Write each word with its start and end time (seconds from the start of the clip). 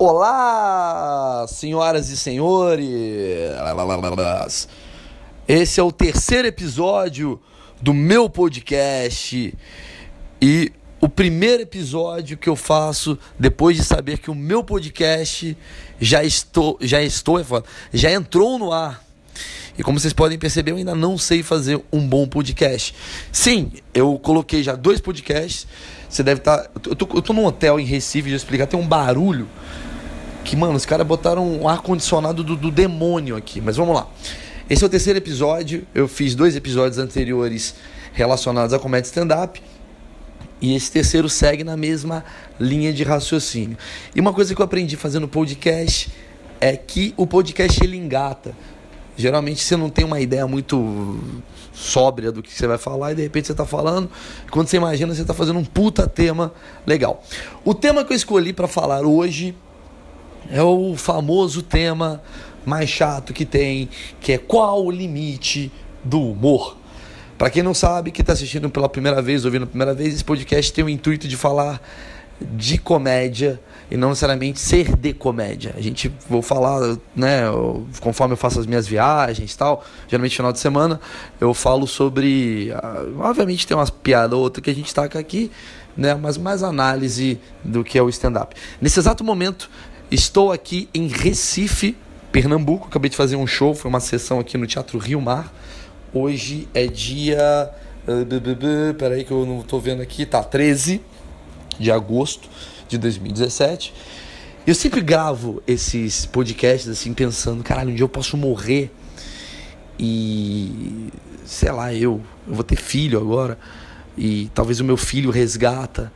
Olá, 0.00 1.44
senhoras 1.48 2.08
e 2.08 2.16
senhores! 2.16 2.86
Esse 5.48 5.80
é 5.80 5.82
o 5.82 5.90
terceiro 5.90 6.46
episódio 6.46 7.40
do 7.82 7.92
meu 7.92 8.30
podcast 8.30 9.52
e 10.40 10.72
o 11.00 11.08
primeiro 11.08 11.64
episódio 11.64 12.36
que 12.36 12.48
eu 12.48 12.54
faço 12.54 13.18
depois 13.36 13.76
de 13.76 13.82
saber 13.82 14.18
que 14.18 14.30
o 14.30 14.36
meu 14.36 14.62
podcast 14.62 15.58
já 15.98 16.22
estou, 16.22 16.78
já 16.80 17.02
estou, 17.02 17.40
é 17.40 17.44
já 17.92 18.12
entrou 18.12 18.56
no 18.56 18.72
ar. 18.72 19.04
E 19.76 19.82
como 19.82 19.98
vocês 19.98 20.12
podem 20.12 20.38
perceber, 20.38 20.70
eu 20.70 20.76
ainda 20.76 20.94
não 20.94 21.18
sei 21.18 21.42
fazer 21.42 21.80
um 21.92 22.06
bom 22.06 22.24
podcast. 22.28 22.94
Sim, 23.32 23.72
eu 23.92 24.16
coloquei 24.16 24.62
já 24.62 24.76
dois 24.76 25.00
podcasts. 25.00 25.66
Você 26.08 26.22
deve 26.22 26.40
estar. 26.40 26.58
Tá, 26.58 26.70
eu 26.86 26.94
tô, 26.94 27.16
eu 27.16 27.22
tô 27.22 27.32
num 27.32 27.44
hotel 27.44 27.80
em 27.80 27.84
Recife, 27.84 28.28
de 28.28 28.36
explicar, 28.36 28.66
tem 28.66 28.78
um 28.78 28.86
barulho. 28.86 29.48
Que, 30.48 30.56
mano, 30.56 30.76
os 30.76 30.86
caras 30.86 31.06
botaram 31.06 31.46
um 31.46 31.68
ar-condicionado 31.68 32.42
do, 32.42 32.56
do 32.56 32.70
demônio 32.70 33.36
aqui. 33.36 33.60
Mas 33.60 33.76
vamos 33.76 33.94
lá. 33.94 34.08
Esse 34.70 34.82
é 34.82 34.86
o 34.86 34.88
terceiro 34.88 35.18
episódio. 35.18 35.86
Eu 35.94 36.08
fiz 36.08 36.34
dois 36.34 36.56
episódios 36.56 36.96
anteriores 36.96 37.74
relacionados 38.14 38.72
à 38.72 38.78
comédia 38.78 39.08
stand-up. 39.08 39.62
E 40.58 40.74
esse 40.74 40.90
terceiro 40.90 41.28
segue 41.28 41.62
na 41.62 41.76
mesma 41.76 42.24
linha 42.58 42.94
de 42.94 43.02
raciocínio. 43.02 43.76
E 44.16 44.20
uma 44.22 44.32
coisa 44.32 44.54
que 44.54 44.60
eu 44.62 44.64
aprendi 44.64 44.96
fazendo 44.96 45.28
podcast 45.28 46.10
é 46.58 46.74
que 46.78 47.12
o 47.14 47.26
podcast 47.26 47.84
ele 47.84 47.98
engata. 47.98 48.56
Geralmente 49.18 49.62
você 49.62 49.76
não 49.76 49.90
tem 49.90 50.06
uma 50.06 50.18
ideia 50.18 50.46
muito 50.46 51.18
sóbria 51.74 52.32
do 52.32 52.42
que 52.42 52.54
você 52.54 52.66
vai 52.66 52.78
falar 52.78 53.12
e 53.12 53.16
de 53.16 53.22
repente 53.22 53.48
você 53.48 53.52
está 53.52 53.66
falando. 53.66 54.10
Quando 54.50 54.66
você 54.66 54.78
imagina, 54.78 55.14
você 55.14 55.20
está 55.20 55.34
fazendo 55.34 55.58
um 55.58 55.64
puta 55.64 56.06
tema 56.06 56.54
legal. 56.86 57.22
O 57.66 57.74
tema 57.74 58.02
que 58.02 58.14
eu 58.14 58.16
escolhi 58.16 58.54
para 58.54 58.66
falar 58.66 59.04
hoje 59.04 59.54
é 60.50 60.62
o 60.62 60.96
famoso 60.96 61.62
tema 61.62 62.22
mais 62.64 62.88
chato 62.88 63.32
que 63.32 63.44
tem, 63.44 63.88
que 64.20 64.32
é 64.32 64.38
qual 64.38 64.84
o 64.84 64.90
limite 64.90 65.72
do 66.04 66.20
humor. 66.20 66.76
Para 67.36 67.50
quem 67.50 67.62
não 67.62 67.72
sabe, 67.72 68.10
que 68.10 68.20
está 68.20 68.32
assistindo 68.32 68.68
pela 68.68 68.88
primeira 68.88 69.22
vez, 69.22 69.44
ouvindo 69.44 69.60
pela 69.60 69.70
primeira 69.70 69.94
vez, 69.94 70.14
esse 70.14 70.24
podcast 70.24 70.72
tem 70.72 70.84
o 70.84 70.88
intuito 70.88 71.28
de 71.28 71.36
falar 71.36 71.80
de 72.40 72.78
comédia 72.78 73.60
e 73.90 73.96
não 73.96 74.10
necessariamente 74.10 74.60
ser 74.60 74.94
de 74.96 75.12
comédia. 75.12 75.74
A 75.76 75.80
gente 75.80 76.12
vou 76.28 76.42
falar, 76.42 76.96
né, 77.14 77.42
conforme 78.00 78.34
eu 78.34 78.36
faço 78.36 78.60
as 78.60 78.66
minhas 78.66 78.86
viagens, 78.86 79.54
tal, 79.56 79.84
geralmente 80.08 80.36
final 80.36 80.52
de 80.52 80.58
semana, 80.58 81.00
eu 81.40 81.54
falo 81.54 81.86
sobre, 81.86 82.70
uh, 82.72 83.20
obviamente 83.20 83.66
tem 83.66 83.76
umas 83.76 83.90
piadas 83.90 84.36
ou 84.36 84.42
outra 84.42 84.62
que 84.62 84.70
a 84.70 84.74
gente 84.74 84.94
taca 84.94 85.18
aqui, 85.18 85.50
né, 85.96 86.14
mas 86.14 86.36
mais 86.36 86.62
análise 86.62 87.40
do 87.64 87.82
que 87.82 87.98
é 87.98 88.02
o 88.02 88.08
stand 88.08 88.40
up. 88.40 88.54
Nesse 88.80 89.00
exato 89.00 89.24
momento, 89.24 89.68
estou 90.10 90.52
aqui 90.52 90.88
em 90.94 91.06
Recife, 91.08 91.96
Pernambuco, 92.32 92.88
acabei 92.88 93.10
de 93.10 93.16
fazer 93.16 93.36
um 93.36 93.46
show, 93.46 93.74
foi 93.74 93.88
uma 93.88 94.00
sessão 94.00 94.38
aqui 94.38 94.56
no 94.56 94.66
Teatro 94.66 94.98
Rio 94.98 95.20
Mar. 95.20 95.52
Hoje 96.12 96.68
é 96.72 96.86
dia 96.86 97.70
uh, 98.06 98.94
peraí 98.94 99.24
que 99.24 99.30
eu 99.30 99.44
não 99.44 99.60
estou 99.60 99.80
vendo 99.80 100.00
aqui, 100.00 100.24
tá 100.24 100.42
13 100.42 101.00
de 101.78 101.90
agosto 101.90 102.48
de 102.88 102.96
2017. 102.96 103.94
Eu 104.66 104.74
sempre 104.74 105.00
gravo 105.00 105.62
esses 105.66 106.26
podcasts 106.26 106.88
assim, 106.88 107.12
pensando, 107.12 107.62
caralho, 107.62 107.90
um 107.90 107.94
dia 107.94 108.04
eu 108.04 108.08
posso 108.08 108.36
morrer 108.36 108.90
e 109.98 111.08
sei 111.44 111.70
lá, 111.70 111.92
eu, 111.92 112.20
eu 112.46 112.54
vou 112.54 112.64
ter 112.64 112.76
filho 112.76 113.18
agora 113.18 113.58
e 114.16 114.50
talvez 114.54 114.80
o 114.80 114.84
meu 114.84 114.96
filho 114.96 115.30
resgata, 115.30 116.12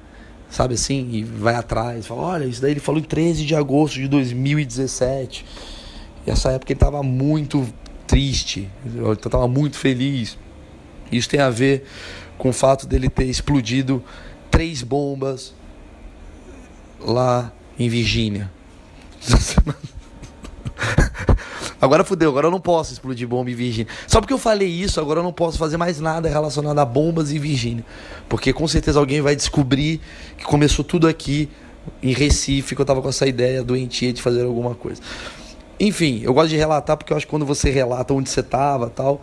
sabe 0.53 0.75
assim, 0.75 1.09
e 1.11 1.25
vai 1.25 1.55
atrás, 1.55 2.07
fala, 2.07 2.21
olha, 2.21 2.45
isso 2.45 2.61
daí 2.61 2.73
ele 2.73 2.81
falou 2.81 3.01
em 3.01 3.05
13 3.05 3.47
de 3.47 3.55
agosto 3.55 3.95
de 3.95 4.07
2017. 4.07 5.47
E 6.27 6.31
essa 6.31 6.51
época 6.51 6.71
ele 6.71 6.77
estava 6.77 7.03
muito 7.03 7.67
triste, 8.07 8.69
eu 8.95 9.15
estava 9.15 9.49
muito 9.49 9.79
feliz. 9.79 10.37
Isso 11.11 11.27
tem 11.27 11.41
a 11.41 11.49
ver 11.49 11.87
com 12.37 12.51
o 12.51 12.53
fato 12.53 12.87
dele 12.87 13.09
ter 13.09 13.25
explodido 13.25 14.05
três 14.51 14.83
bombas 14.83 15.55
lá 17.01 17.51
em 17.79 17.89
Virgínia. 17.89 18.51
Agora 21.83 22.05
fudeu, 22.05 22.31
agora 22.31 22.47
eu 22.47 22.51
não 22.53 22.61
posso 22.61 22.93
explodir 22.93 23.27
bomba 23.27 23.51
em 23.51 23.57
Virgínia. 23.57 23.93
Só 24.07 24.21
porque 24.21 24.33
eu 24.33 24.39
falei 24.39 24.69
isso, 24.69 25.01
agora 25.01 25.19
eu 25.19 25.25
não 25.25 25.33
posso 25.33 25.59
fazer 25.59 25.77
mais 25.77 25.99
nada 25.99 26.29
relacionado 26.29 26.79
a 26.79 26.85
bombas 26.85 27.33
em 27.33 27.41
Virgínia. 27.41 27.85
Porque 28.29 28.53
com 28.53 28.69
certeza 28.69 29.01
alguém 29.01 29.21
vai 29.21 29.35
descobrir 29.35 30.01
que 30.39 30.45
começou 30.45 30.85
tudo 30.85 31.09
aqui 31.09 31.49
em 32.01 32.13
Recife, 32.13 32.77
que 32.77 32.81
eu 32.81 32.85
tava 32.85 33.03
com 33.03 33.09
essa 33.09 33.27
ideia 33.27 33.65
doentia 33.65 34.13
de 34.13 34.23
fazer 34.23 34.45
alguma 34.45 34.77
coisa. 34.77 35.03
Enfim, 35.81 36.21
eu 36.23 36.33
gosto 36.33 36.51
de 36.51 36.57
relatar 36.57 36.97
porque 36.97 37.13
eu 37.13 37.17
acho 37.17 37.27
que 37.27 37.31
quando 37.31 37.45
você 37.45 37.69
relata 37.69 38.15
onde 38.15 38.31
você 38.31 38.45
tava 38.45 38.89
tal, 38.89 39.21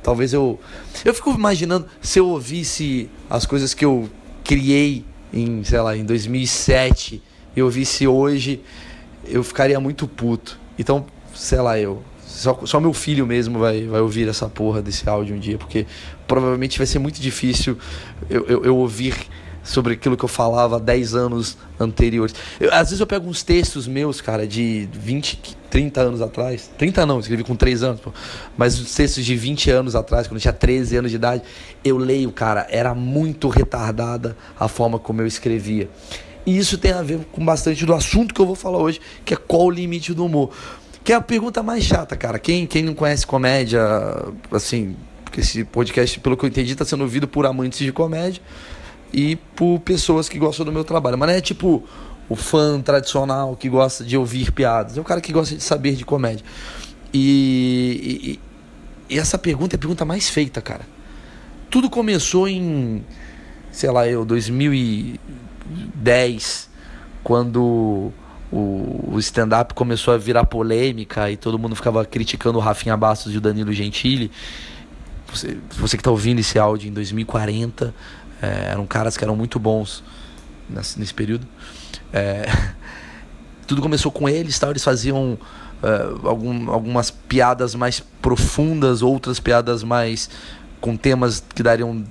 talvez 0.00 0.32
eu. 0.32 0.56
Eu 1.04 1.12
fico 1.12 1.32
imaginando 1.32 1.88
se 2.00 2.20
eu 2.20 2.28
ouvisse 2.28 3.10
as 3.28 3.44
coisas 3.44 3.74
que 3.74 3.84
eu 3.84 4.08
criei 4.44 5.04
em, 5.32 5.64
sei 5.64 5.80
lá, 5.80 5.96
em 5.96 6.04
2007 6.04 7.20
e 7.56 7.58
eu 7.58 7.68
visse 7.68 8.06
hoje, 8.06 8.62
eu 9.26 9.42
ficaria 9.42 9.80
muito 9.80 10.06
puto. 10.06 10.60
Então, 10.78 11.04
sei 11.38 11.60
lá, 11.60 11.78
eu. 11.78 12.02
Só, 12.26 12.60
só 12.64 12.78
meu 12.78 12.92
filho 12.92 13.26
mesmo 13.26 13.58
vai, 13.58 13.86
vai 13.86 14.00
ouvir 14.00 14.28
essa 14.28 14.48
porra 14.48 14.82
desse 14.82 15.08
áudio 15.08 15.34
um 15.34 15.38
dia, 15.38 15.56
porque 15.56 15.86
provavelmente 16.26 16.76
vai 16.78 16.86
ser 16.86 16.98
muito 16.98 17.20
difícil 17.20 17.76
eu, 18.28 18.44
eu, 18.46 18.64
eu 18.64 18.76
ouvir 18.76 19.16
sobre 19.64 19.94
aquilo 19.94 20.16
que 20.16 20.24
eu 20.24 20.28
falava 20.28 20.78
10 20.78 21.14
anos 21.14 21.56
anteriores. 21.80 22.34
Eu, 22.60 22.72
às 22.72 22.88
vezes 22.88 23.00
eu 23.00 23.06
pego 23.06 23.28
uns 23.28 23.42
textos 23.42 23.86
meus, 23.86 24.20
cara, 24.20 24.46
de 24.46 24.88
20, 24.92 25.56
30 25.70 26.00
anos 26.00 26.22
atrás. 26.22 26.70
30 26.78 27.04
não, 27.06 27.20
escrevi 27.20 27.44
com 27.44 27.56
3 27.56 27.82
anos, 27.82 28.00
pô. 28.00 28.12
Mas 28.56 28.78
os 28.78 28.94
textos 28.94 29.24
de 29.24 29.36
20 29.36 29.70
anos 29.70 29.94
atrás, 29.94 30.26
quando 30.26 30.36
eu 30.36 30.42
tinha 30.42 30.52
13 30.52 30.96
anos 30.96 31.10
de 31.10 31.16
idade, 31.16 31.42
eu 31.84 31.96
leio, 31.96 32.30
cara, 32.30 32.66
era 32.70 32.94
muito 32.94 33.48
retardada 33.48 34.36
a 34.58 34.68
forma 34.68 34.98
como 34.98 35.22
eu 35.22 35.26
escrevia. 35.26 35.88
E 36.46 36.56
isso 36.56 36.78
tem 36.78 36.92
a 36.92 37.02
ver 37.02 37.20
com 37.30 37.44
bastante 37.44 37.84
do 37.84 37.92
assunto 37.92 38.32
que 38.32 38.40
eu 38.40 38.46
vou 38.46 38.54
falar 38.54 38.78
hoje, 38.78 39.00
que 39.22 39.34
é 39.34 39.36
qual 39.36 39.66
o 39.66 39.70
limite 39.70 40.14
do 40.14 40.24
humor. 40.24 40.50
Que 41.04 41.12
é 41.12 41.16
a 41.16 41.20
pergunta 41.20 41.62
mais 41.62 41.84
chata, 41.84 42.16
cara. 42.16 42.38
Quem, 42.38 42.66
quem 42.66 42.82
não 42.82 42.94
conhece 42.94 43.26
comédia, 43.26 43.80
assim, 44.50 44.96
porque 45.24 45.40
esse 45.40 45.64
podcast, 45.64 46.20
pelo 46.20 46.36
que 46.36 46.44
eu 46.44 46.48
entendi, 46.48 46.72
está 46.72 46.84
sendo 46.84 47.02
ouvido 47.02 47.26
por 47.26 47.46
amantes 47.46 47.78
de 47.78 47.92
comédia 47.92 48.42
e 49.12 49.36
por 49.56 49.80
pessoas 49.80 50.28
que 50.28 50.38
gostam 50.38 50.66
do 50.66 50.72
meu 50.72 50.84
trabalho. 50.84 51.16
Mas 51.16 51.28
não 51.28 51.34
é 51.34 51.40
tipo 51.40 51.82
o 52.28 52.36
fã 52.36 52.80
tradicional 52.80 53.56
que 53.56 53.68
gosta 53.68 54.04
de 54.04 54.16
ouvir 54.16 54.52
piadas, 54.52 54.98
é 54.98 55.00
o 55.00 55.04
cara 55.04 55.20
que 55.20 55.32
gosta 55.32 55.56
de 55.56 55.62
saber 55.62 55.94
de 55.94 56.04
comédia. 56.04 56.44
E, 57.12 58.38
e, 59.08 59.14
e 59.14 59.18
essa 59.18 59.38
pergunta 59.38 59.74
é 59.74 59.76
a 59.76 59.78
pergunta 59.78 60.04
mais 60.04 60.28
feita, 60.28 60.60
cara. 60.60 60.82
Tudo 61.70 61.88
começou 61.88 62.48
em, 62.48 63.04
sei 63.70 63.90
lá, 63.90 64.06
eu, 64.06 64.24
2010, 64.24 66.68
quando 67.22 68.12
o, 68.52 69.10
o 69.12 69.18
stand-up 69.18 69.74
começou 69.74 70.14
a 70.14 70.18
virar 70.18 70.44
polêmica 70.44 71.30
e 71.30 71.36
todo 71.36 71.58
mundo 71.58 71.76
ficava 71.76 72.04
criticando 72.04 72.58
o 72.58 72.60
Rafinha 72.60 72.96
Bastos 72.96 73.34
e 73.34 73.38
o 73.38 73.40
Danilo 73.40 73.72
Gentili. 73.72 74.30
Você, 75.32 75.58
você 75.76 75.96
que 75.96 76.00
está 76.00 76.10
ouvindo 76.10 76.38
esse 76.38 76.58
áudio 76.58 76.88
em 76.88 76.92
2040, 76.92 77.94
é, 78.40 78.70
eram 78.70 78.86
caras 78.86 79.16
que 79.16 79.24
eram 79.24 79.36
muito 79.36 79.58
bons 79.58 80.02
nesse, 80.68 80.98
nesse 80.98 81.12
período. 81.12 81.46
É, 82.12 82.46
tudo 83.66 83.82
começou 83.82 84.10
com 84.10 84.28
eles, 84.28 84.58
tal, 84.58 84.70
eles 84.70 84.82
faziam 84.82 85.38
uh, 85.82 86.26
algum, 86.26 86.70
algumas 86.70 87.10
piadas 87.10 87.74
mais 87.74 88.00
profundas, 88.22 89.02
outras 89.02 89.38
piadas 89.38 89.82
mais 89.82 90.30
com 90.80 90.96
temas 90.96 91.44
que 91.54 91.62
dariam 91.62 92.04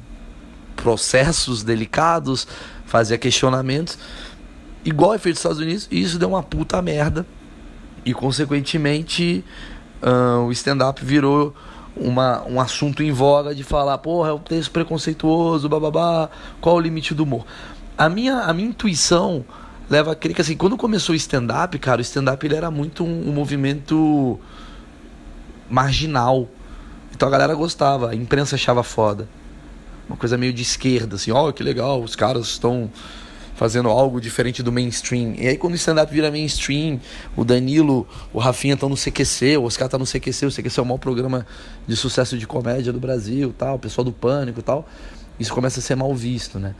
processos 0.76 1.64
delicados, 1.64 2.48
fazia 2.86 3.18
questionamentos, 3.18 3.98
igual 4.84 5.14
é 5.14 5.18
feito 5.18 5.36
nos 5.36 5.40
Estados 5.40 5.60
Unidos, 5.60 5.88
e 5.92 6.02
isso 6.02 6.18
deu 6.18 6.30
uma 6.30 6.44
puta 6.44 6.82
merda. 6.82 7.26
E 8.06 8.14
consequentemente 8.14 9.44
uh, 10.02 10.46
o 10.46 10.52
stand-up 10.52 11.04
virou 11.04 11.54
uma, 11.96 12.44
um 12.48 12.62
assunto 12.62 13.04
em 13.04 13.12
voga 13.12 13.54
de 13.54 13.64
falar, 13.64 13.98
porra, 13.98 14.30
é 14.30 14.34
um 14.34 14.40
texto 14.40 14.72
preconceituoso, 14.72 15.68
bababá, 15.68 16.30
qual 16.62 16.76
o 16.76 16.80
limite 16.80 17.14
do 17.14 17.24
humor? 17.24 17.46
A 17.98 18.08
minha, 18.08 18.42
a 18.42 18.54
minha 18.54 18.70
intuição 18.70 19.44
leva 19.90 20.12
a 20.12 20.16
crer 20.16 20.36
que 20.36 20.42
assim, 20.42 20.56
quando 20.56 20.78
começou 20.78 21.14
o 21.14 21.16
stand-up, 21.16 21.78
cara, 21.80 22.00
o 22.00 22.02
stand-up 22.02 22.46
ele 22.46 22.56
era 22.56 22.70
muito 22.70 23.04
um, 23.04 23.30
um, 23.30 23.32
movimento 23.32 24.40
marginal. 25.70 26.48
Então 27.14 27.28
a 27.28 27.32
galera 27.32 27.56
gostava, 27.56 28.12
a 28.12 28.16
imprensa 28.16 28.56
achava 28.56 28.84
foda. 28.84 29.28
Uma 30.08 30.18
coisa 30.18 30.38
meio 30.38 30.54
de 30.54 30.62
esquerda, 30.62 31.16
assim, 31.16 31.32
ó, 31.32 31.50
oh, 31.50 31.54
que 31.54 31.64
legal, 31.64 32.02
os 32.02 32.16
caras 32.16 32.48
estão 32.48 32.90
fazendo 33.58 33.90
algo 33.90 34.22
diferente 34.22 34.62
do 34.62 34.72
mainstream. 34.72 35.34
E 35.36 35.48
aí 35.48 35.58
quando 35.58 35.74
o 35.74 35.76
stand-up 35.76 36.14
vira 36.14 36.30
mainstream, 36.30 37.00
o 37.36 37.44
Danilo, 37.44 38.08
o 38.32 38.38
Rafinha 38.38 38.76
estão 38.76 38.88
no 38.88 38.96
CQC, 38.96 39.58
o 39.58 39.64
Oscar 39.64 39.90
tá 39.90 39.98
no 39.98 40.06
CQC, 40.06 40.46
o 40.46 40.52
CQC 40.52 40.80
é 40.80 40.84
o 40.84 40.86
maior 40.86 41.00
programa 41.00 41.46
de 41.88 41.96
sucesso 41.96 42.38
de 42.38 42.46
comédia 42.46 42.94
do 42.94 43.00
Brasil, 43.00 43.52
tal, 43.58 43.76
o 43.76 43.80
pessoal 43.80 44.06
do 44.06 44.12
Pânico 44.12 44.62
tal. 44.62 44.88
Isso 45.40 45.52
começa 45.52 45.80
a 45.80 45.84
ser 45.84 45.96
mal 45.96 46.14
visto, 46.14 46.60
né? 46.60 46.76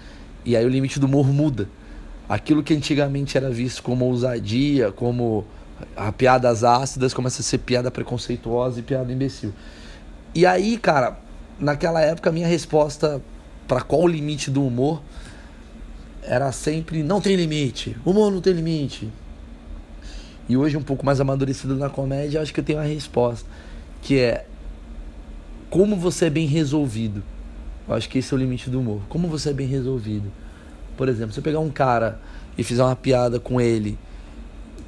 E 0.46 0.56
aí 0.56 0.64
o 0.64 0.70
limite 0.70 1.00
do 1.00 1.08
humor 1.08 1.28
muda. 1.28 1.68
aquilo 2.30 2.62
que 2.62 2.76
antigamente 2.76 3.38
era 3.38 3.50
visto 3.50 3.82
como 3.82 4.06
ousadia, 4.06 4.92
como 4.92 5.46
a 5.96 6.12
piadas 6.12 6.64
ácidas, 6.64 7.12
começa 7.12 7.42
a 7.42 7.44
ser 7.44 7.58
piada 7.58 7.90
preconceituosa 7.90 8.80
e 8.80 8.84
piada 8.84 9.12
imbecil. 9.12 9.52
E 10.36 10.46
aí, 10.46 10.78
cara, 10.78 11.20
naquela 11.60 12.02
época 12.02 12.30
a 12.30 12.34
minha 12.34 12.48
resposta 12.48 13.20
para 13.68 13.82
qual 13.82 14.04
o 14.04 14.08
limite 14.08 14.52
do 14.52 14.64
humor 14.64 15.02
era 16.28 16.52
sempre 16.52 17.02
não 17.02 17.22
tem 17.22 17.36
limite, 17.36 17.96
humor 18.06 18.32
não 18.32 18.42
tem 18.42 18.54
limite. 18.54 19.10
E 20.50 20.56
hoje 20.56 20.78
um 20.78 20.84
pouco 20.84 21.06
mais 21.06 21.20
amadurecido 21.20 21.76
na 21.76 21.90
comédia, 21.90 22.42
acho 22.42 22.54
que 22.54 22.60
eu 22.60 22.64
tenho 22.64 22.80
uma 22.80 22.86
resposta, 22.86 23.48
que 24.02 24.20
é 24.20 24.46
como 25.70 25.96
você 25.96 26.26
é 26.26 26.30
bem 26.30 26.46
resolvido. 26.46 27.24
Eu 27.88 27.96
acho 27.96 28.10
que 28.10 28.20
esse 28.20 28.34
é 28.34 28.38
o 28.38 28.40
limite 28.40 28.70
do 28.70 28.80
humor. 28.80 29.02
Como 29.08 29.28
você 29.28 29.50
é 29.50 29.54
bem 29.54 29.68
resolvido. 29.68 30.32
Por 30.96 31.08
exemplo, 31.08 31.34
se 31.34 31.40
eu 31.40 31.44
pegar 31.44 31.60
um 31.60 31.70
cara 31.70 32.20
e 32.58 32.64
fizer 32.64 32.84
uma 32.84 32.96
piada 32.96 33.40
com 33.40 33.62
ele 33.62 33.98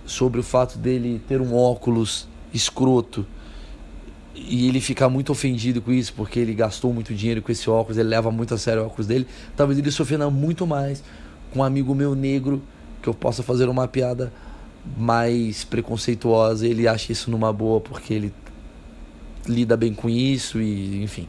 sobre 0.06 0.40
o 0.40 0.44
fato 0.44 0.78
dele 0.78 1.22
ter 1.28 1.40
um 1.40 1.56
óculos 1.56 2.28
escroto 2.54 3.26
e 4.34 4.68
ele 4.68 4.82
ficar 4.82 5.10
muito 5.10 5.32
ofendido 5.32 5.82
com 5.82 5.92
isso 5.92 6.14
porque 6.14 6.40
ele 6.40 6.54
gastou 6.54 6.94
muito 6.94 7.14
dinheiro 7.14 7.42
com 7.42 7.52
esse 7.52 7.70
óculos, 7.70 7.98
ele 7.98 8.10
leva 8.10 8.32
muito 8.32 8.54
a 8.54 8.58
sério 8.58 8.82
o 8.82 8.86
óculos 8.86 9.06
dele, 9.06 9.28
talvez 9.56 9.78
ele 9.78 9.92
se 9.92 10.02
ofenda 10.02 10.30
muito 10.30 10.66
mais 10.66 11.04
com 11.52 11.60
um 11.60 11.64
amigo 11.64 11.94
meu 11.96 12.16
negro 12.16 12.62
que 13.02 13.08
eu 13.08 13.14
possa 13.14 13.42
fazer 13.44 13.68
uma 13.70 13.88
piada 13.88 14.32
mais 14.98 15.64
preconceituosa, 15.64 16.68
ele 16.68 16.88
acha 16.88 17.12
isso 17.12 17.30
numa 17.30 17.52
boa 17.52 17.80
porque 17.80 18.14
ele 18.14 18.34
lida 19.48 19.76
bem 19.76 19.94
com 19.94 20.10
isso 20.10 20.62
e 20.62 21.04
enfim, 21.04 21.28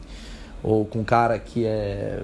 ou 0.61 0.85
com 0.85 0.99
um 0.99 1.03
cara 1.03 1.39
que 1.39 1.65
é 1.65 2.21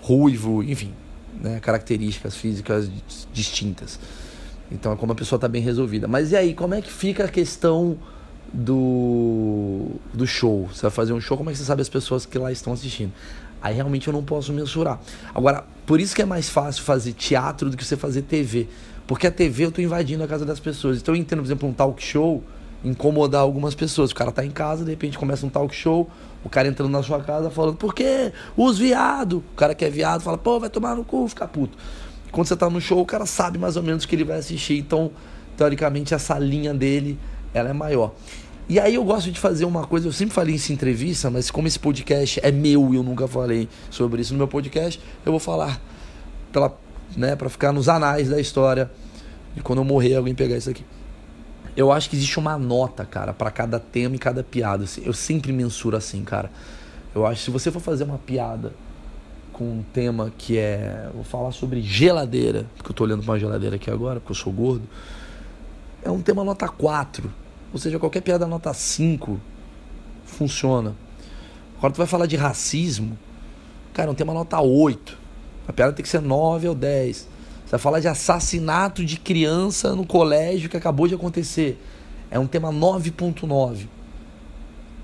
ruivo, 0.00 0.62
enfim, 0.62 0.92
né, 1.40 1.58
características 1.60 2.36
físicas 2.36 2.90
distintas. 3.32 3.98
Então 4.70 4.92
é 4.92 4.96
como 4.96 5.12
a 5.12 5.14
pessoa 5.14 5.36
está 5.36 5.48
bem 5.48 5.62
resolvida. 5.62 6.08
Mas 6.08 6.32
e 6.32 6.36
aí, 6.36 6.54
como 6.54 6.74
é 6.74 6.80
que 6.80 6.90
fica 6.90 7.24
a 7.24 7.28
questão 7.28 7.98
do, 8.52 9.90
do 10.14 10.26
show? 10.26 10.68
Você 10.72 10.82
vai 10.82 10.90
fazer 10.90 11.12
um 11.12 11.20
show, 11.20 11.36
como 11.36 11.50
é 11.50 11.52
que 11.52 11.58
você 11.58 11.64
sabe 11.64 11.82
as 11.82 11.88
pessoas 11.88 12.24
que 12.24 12.38
lá 12.38 12.50
estão 12.50 12.72
assistindo? 12.72 13.12
Aí 13.62 13.74
realmente 13.74 14.08
eu 14.08 14.12
não 14.12 14.22
posso 14.22 14.52
mensurar. 14.52 15.00
Agora, 15.34 15.64
por 15.86 16.00
isso 16.00 16.14
que 16.14 16.22
é 16.22 16.26
mais 16.26 16.48
fácil 16.48 16.82
fazer 16.82 17.12
teatro 17.12 17.70
do 17.70 17.76
que 17.76 17.84
você 17.84 17.96
fazer 17.96 18.22
TV. 18.22 18.68
Porque 19.06 19.26
a 19.26 19.30
TV 19.30 19.64
eu 19.64 19.68
estou 19.68 19.84
invadindo 19.84 20.22
a 20.24 20.26
casa 20.26 20.44
das 20.44 20.58
pessoas. 20.58 20.98
Então 20.98 21.14
eu 21.14 21.20
entendo, 21.20 21.40
por 21.40 21.46
exemplo, 21.46 21.68
um 21.68 21.72
talk 21.72 22.02
show 22.02 22.42
incomodar 22.84 23.42
algumas 23.42 23.74
pessoas. 23.74 24.10
O 24.10 24.14
cara 24.14 24.30
está 24.30 24.44
em 24.44 24.50
casa, 24.50 24.84
de 24.84 24.90
repente 24.90 25.18
começa 25.18 25.46
um 25.46 25.48
talk 25.48 25.74
show, 25.74 26.10
o 26.44 26.48
cara 26.48 26.68
entrando 26.68 26.90
na 26.90 27.02
sua 27.02 27.20
casa 27.20 27.50
falando, 27.50 27.76
por 27.76 27.94
que 27.94 28.32
os 28.56 28.78
viado? 28.78 29.44
O 29.52 29.56
cara 29.56 29.74
que 29.74 29.84
é 29.84 29.90
viado 29.90 30.22
fala, 30.22 30.38
pô, 30.38 30.58
vai 30.58 30.70
tomar 30.70 30.96
no 30.96 31.04
cu, 31.04 31.28
fica 31.28 31.46
puto. 31.46 31.76
Quando 32.30 32.46
você 32.46 32.56
tá 32.56 32.68
no 32.68 32.80
show, 32.80 33.00
o 33.00 33.06
cara 33.06 33.26
sabe 33.26 33.58
mais 33.58 33.76
ou 33.76 33.82
menos 33.82 34.04
o 34.04 34.08
que 34.08 34.16
ele 34.16 34.24
vai 34.24 34.38
assistir. 34.38 34.78
Então, 34.78 35.10
teoricamente, 35.56 36.14
essa 36.14 36.38
linha 36.38 36.72
dele, 36.72 37.18
ela 37.52 37.68
é 37.68 37.72
maior. 37.72 38.12
E 38.68 38.78
aí 38.78 38.94
eu 38.94 39.04
gosto 39.04 39.30
de 39.30 39.38
fazer 39.38 39.64
uma 39.64 39.86
coisa, 39.86 40.06
eu 40.08 40.12
sempre 40.12 40.34
falei 40.34 40.54
isso 40.54 40.72
em 40.72 40.74
entrevista, 40.74 41.30
mas 41.30 41.50
como 41.50 41.66
esse 41.66 41.78
podcast 41.78 42.40
é 42.42 42.50
meu 42.50 42.92
e 42.94 42.96
eu 42.96 43.02
nunca 43.02 43.26
falei 43.26 43.68
sobre 43.90 44.22
isso 44.22 44.32
no 44.32 44.38
meu 44.38 44.48
podcast, 44.48 45.00
eu 45.26 45.32
vou 45.32 45.40
falar 45.40 45.80
pela, 46.52 46.74
né, 47.16 47.34
para 47.36 47.48
ficar 47.48 47.72
nos 47.72 47.88
anais 47.88 48.30
da 48.30 48.40
história 48.40 48.90
e 49.56 49.60
quando 49.60 49.80
eu 49.80 49.84
morrer 49.84 50.14
alguém 50.14 50.34
pegar 50.34 50.56
isso 50.56 50.70
aqui. 50.70 50.84
Eu 51.76 51.90
acho 51.90 52.08
que 52.08 52.16
existe 52.16 52.38
uma 52.38 52.58
nota, 52.58 53.04
cara, 53.04 53.32
para 53.32 53.50
cada 53.50 53.80
tema 53.80 54.14
e 54.14 54.18
cada 54.18 54.44
piada. 54.44 54.84
Eu 55.02 55.12
sempre 55.12 55.52
mensuro 55.52 55.96
assim, 55.96 56.22
cara. 56.22 56.50
Eu 57.14 57.26
acho 57.26 57.40
que 57.40 57.44
se 57.46 57.50
você 57.50 57.70
for 57.70 57.80
fazer 57.80 58.04
uma 58.04 58.18
piada 58.18 58.72
com 59.52 59.64
um 59.64 59.84
tema 59.92 60.32
que 60.36 60.58
é. 60.58 61.08
Vou 61.14 61.24
falar 61.24 61.52
sobre 61.52 61.80
geladeira, 61.80 62.66
porque 62.76 62.90
eu 62.90 62.94
tô 62.94 63.04
olhando 63.04 63.22
pra 63.22 63.32
uma 63.32 63.38
geladeira 63.38 63.76
aqui 63.76 63.90
agora, 63.90 64.20
porque 64.20 64.32
eu 64.32 64.36
sou 64.36 64.52
gordo. 64.52 64.82
É 66.02 66.10
um 66.10 66.20
tema 66.20 66.44
nota 66.44 66.68
4. 66.68 67.41
Ou 67.72 67.78
seja, 67.78 67.98
qualquer 67.98 68.20
piada 68.20 68.46
nota 68.46 68.72
5 68.72 69.40
funciona. 70.24 70.94
Agora 71.78 71.92
tu 71.92 71.98
vai 71.98 72.06
falar 72.06 72.26
de 72.26 72.36
racismo, 72.36 73.18
cara, 73.92 74.08
é 74.08 74.12
um 74.12 74.14
tema 74.14 74.32
nota 74.32 74.60
8. 74.60 75.18
A 75.66 75.72
piada 75.72 75.92
tem 75.92 76.02
que 76.02 76.08
ser 76.08 76.20
9 76.20 76.68
ou 76.68 76.74
10. 76.74 77.16
Você 77.16 77.70
vai 77.70 77.80
falar 77.80 78.00
de 78.00 78.08
assassinato 78.08 79.04
de 79.04 79.18
criança 79.18 79.94
no 79.96 80.06
colégio 80.06 80.68
que 80.68 80.76
acabou 80.76 81.08
de 81.08 81.14
acontecer. 81.14 81.80
É 82.30 82.38
um 82.38 82.46
tema 82.46 82.72
9.9. 82.72 83.86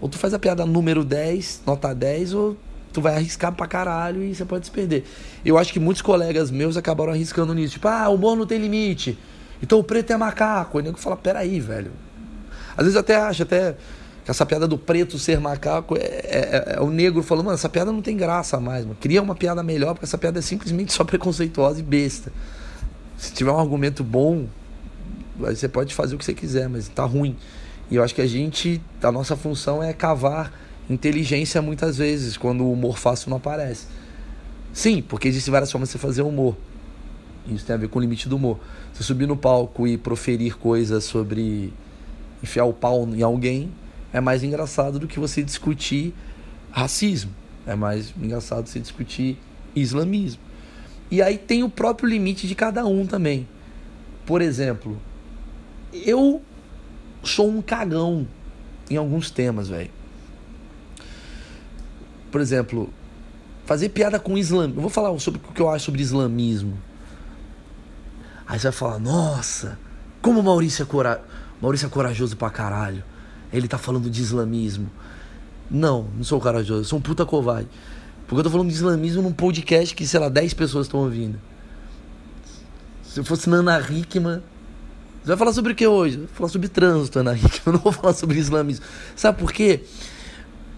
Ou 0.00 0.08
tu 0.08 0.18
faz 0.18 0.32
a 0.32 0.38
piada 0.38 0.64
número 0.64 1.04
10, 1.04 1.62
nota 1.66 1.94
10, 1.94 2.34
ou 2.34 2.56
tu 2.92 3.00
vai 3.00 3.16
arriscar 3.16 3.52
pra 3.52 3.66
caralho 3.66 4.22
e 4.22 4.34
você 4.34 4.44
pode 4.44 4.66
se 4.66 4.70
perder. 4.70 5.04
Eu 5.44 5.58
acho 5.58 5.72
que 5.72 5.80
muitos 5.80 6.02
colegas 6.02 6.50
meus 6.50 6.76
acabaram 6.76 7.12
arriscando 7.12 7.54
nisso. 7.54 7.74
Tipo, 7.74 7.88
ah, 7.88 8.08
o 8.08 8.14
humor 8.14 8.36
não 8.36 8.46
tem 8.46 8.58
limite. 8.58 9.18
Então 9.62 9.78
o 9.78 9.84
preto 9.84 10.12
é 10.12 10.16
macaco. 10.16 10.78
E 10.78 10.80
o 10.80 10.84
nego 10.84 10.98
fala, 10.98 11.16
peraí, 11.16 11.58
velho. 11.58 11.90
Às 12.78 12.84
vezes 12.84 12.96
até 12.96 13.16
acho 13.16 13.42
até 13.42 13.74
que 14.24 14.30
essa 14.30 14.46
piada 14.46 14.68
do 14.68 14.78
preto 14.78 15.18
ser 15.18 15.40
macaco 15.40 15.96
é, 15.96 16.00
é, 16.00 16.64
é, 16.72 16.74
é 16.76 16.80
o 16.80 16.90
negro 16.90 17.24
falando, 17.24 17.46
mano, 17.46 17.56
essa 17.56 17.68
piada 17.68 17.90
não 17.90 18.00
tem 18.00 18.16
graça 18.16 18.60
mais, 18.60 18.84
mano. 18.84 18.96
Cria 19.00 19.20
uma 19.20 19.34
piada 19.34 19.64
melhor, 19.64 19.94
porque 19.94 20.04
essa 20.04 20.16
piada 20.16 20.38
é 20.38 20.42
simplesmente 20.42 20.92
só 20.92 21.02
preconceituosa 21.02 21.80
e 21.80 21.82
besta. 21.82 22.32
Se 23.16 23.32
tiver 23.32 23.50
um 23.50 23.58
argumento 23.58 24.04
bom, 24.04 24.46
você 25.36 25.68
pode 25.68 25.92
fazer 25.92 26.14
o 26.14 26.18
que 26.18 26.24
você 26.24 26.34
quiser, 26.34 26.68
mas 26.68 26.86
tá 26.86 27.04
ruim. 27.04 27.36
E 27.90 27.96
eu 27.96 28.04
acho 28.04 28.14
que 28.14 28.20
a 28.20 28.26
gente, 28.26 28.80
a 29.02 29.10
nossa 29.10 29.36
função 29.36 29.82
é 29.82 29.92
cavar 29.92 30.52
inteligência 30.88 31.60
muitas 31.60 31.96
vezes 31.96 32.36
quando 32.36 32.62
o 32.62 32.72
humor 32.72 32.96
fácil 32.96 33.30
não 33.30 33.38
aparece. 33.38 33.86
Sim, 34.72 35.02
porque 35.02 35.26
existem 35.26 35.50
várias 35.50 35.72
formas 35.72 35.88
de 35.88 35.94
você 35.94 35.98
fazer 35.98 36.22
humor. 36.22 36.56
Isso 37.48 37.64
tem 37.64 37.74
a 37.74 37.76
ver 37.76 37.88
com 37.88 37.98
o 37.98 38.02
limite 38.02 38.28
do 38.28 38.36
humor. 38.36 38.60
Você 38.94 39.02
subir 39.02 39.26
no 39.26 39.36
palco 39.36 39.84
e 39.84 39.98
proferir 39.98 40.56
coisas 40.56 41.02
sobre 41.02 41.72
enfiar 42.42 42.64
o 42.64 42.72
pau 42.72 43.08
em 43.08 43.22
alguém 43.22 43.70
é 44.12 44.20
mais 44.20 44.42
engraçado 44.42 44.98
do 44.98 45.06
que 45.06 45.18
você 45.18 45.42
discutir 45.42 46.14
racismo. 46.70 47.30
É 47.66 47.74
mais 47.74 48.14
engraçado 48.16 48.66
você 48.66 48.80
discutir 48.80 49.38
islamismo. 49.74 50.40
E 51.10 51.22
aí 51.22 51.38
tem 51.38 51.62
o 51.62 51.68
próprio 51.68 52.08
limite 52.08 52.46
de 52.46 52.54
cada 52.54 52.84
um 52.86 53.06
também. 53.06 53.46
Por 54.24 54.42
exemplo, 54.42 55.00
eu 55.92 56.42
sou 57.22 57.48
um 57.48 57.62
cagão 57.62 58.26
em 58.90 58.96
alguns 58.96 59.30
temas, 59.30 59.68
velho. 59.68 59.90
Por 62.30 62.40
exemplo, 62.40 62.92
fazer 63.64 63.90
piada 63.90 64.18
com 64.18 64.36
Islã. 64.36 64.64
Eu 64.64 64.80
vou 64.80 64.90
falar 64.90 65.18
sobre 65.18 65.40
o 65.46 65.52
que 65.52 65.60
eu 65.60 65.68
acho 65.68 65.86
sobre 65.86 66.02
islamismo. 66.02 66.78
Aí 68.46 68.58
você 68.58 68.64
vai 68.64 68.72
falar, 68.72 68.98
nossa, 68.98 69.78
como 70.22 70.42
Maurício 70.42 70.82
é. 70.82 71.20
Maurício 71.60 71.86
é 71.86 71.88
corajoso 71.88 72.36
pra 72.36 72.50
caralho. 72.50 73.02
Ele 73.52 73.66
tá 73.66 73.78
falando 73.78 74.08
de 74.08 74.20
islamismo. 74.20 74.90
Não, 75.70 76.08
não 76.16 76.24
sou 76.24 76.40
corajoso, 76.40 76.84
sou 76.84 76.98
um 76.98 77.02
puta 77.02 77.26
covarde. 77.26 77.68
Porque 78.26 78.40
eu 78.40 78.44
tô 78.44 78.50
falando 78.50 78.68
de 78.68 78.74
islamismo 78.74 79.22
num 79.22 79.32
podcast 79.32 79.94
que, 79.94 80.06
sei 80.06 80.20
lá, 80.20 80.28
10 80.28 80.54
pessoas 80.54 80.86
estão 80.86 81.00
ouvindo. 81.00 81.38
Se 83.02 83.20
eu 83.20 83.24
fosse 83.24 83.48
Nana 83.48 83.80
Hickman. 83.80 84.42
Você 85.22 85.28
vai 85.28 85.36
falar 85.36 85.52
sobre 85.52 85.72
o 85.72 85.74
que 85.74 85.86
hoje? 85.86 86.18
Vou 86.18 86.28
falar 86.28 86.48
sobre 86.48 86.68
trânsito, 86.68 87.18
Ana 87.18 87.34
Hickman. 87.34 87.60
Eu 87.66 87.72
não 87.72 87.80
vou 87.80 87.92
falar 87.92 88.12
sobre 88.12 88.38
islamismo. 88.38 88.84
Sabe 89.16 89.38
por 89.38 89.52
quê? 89.52 89.80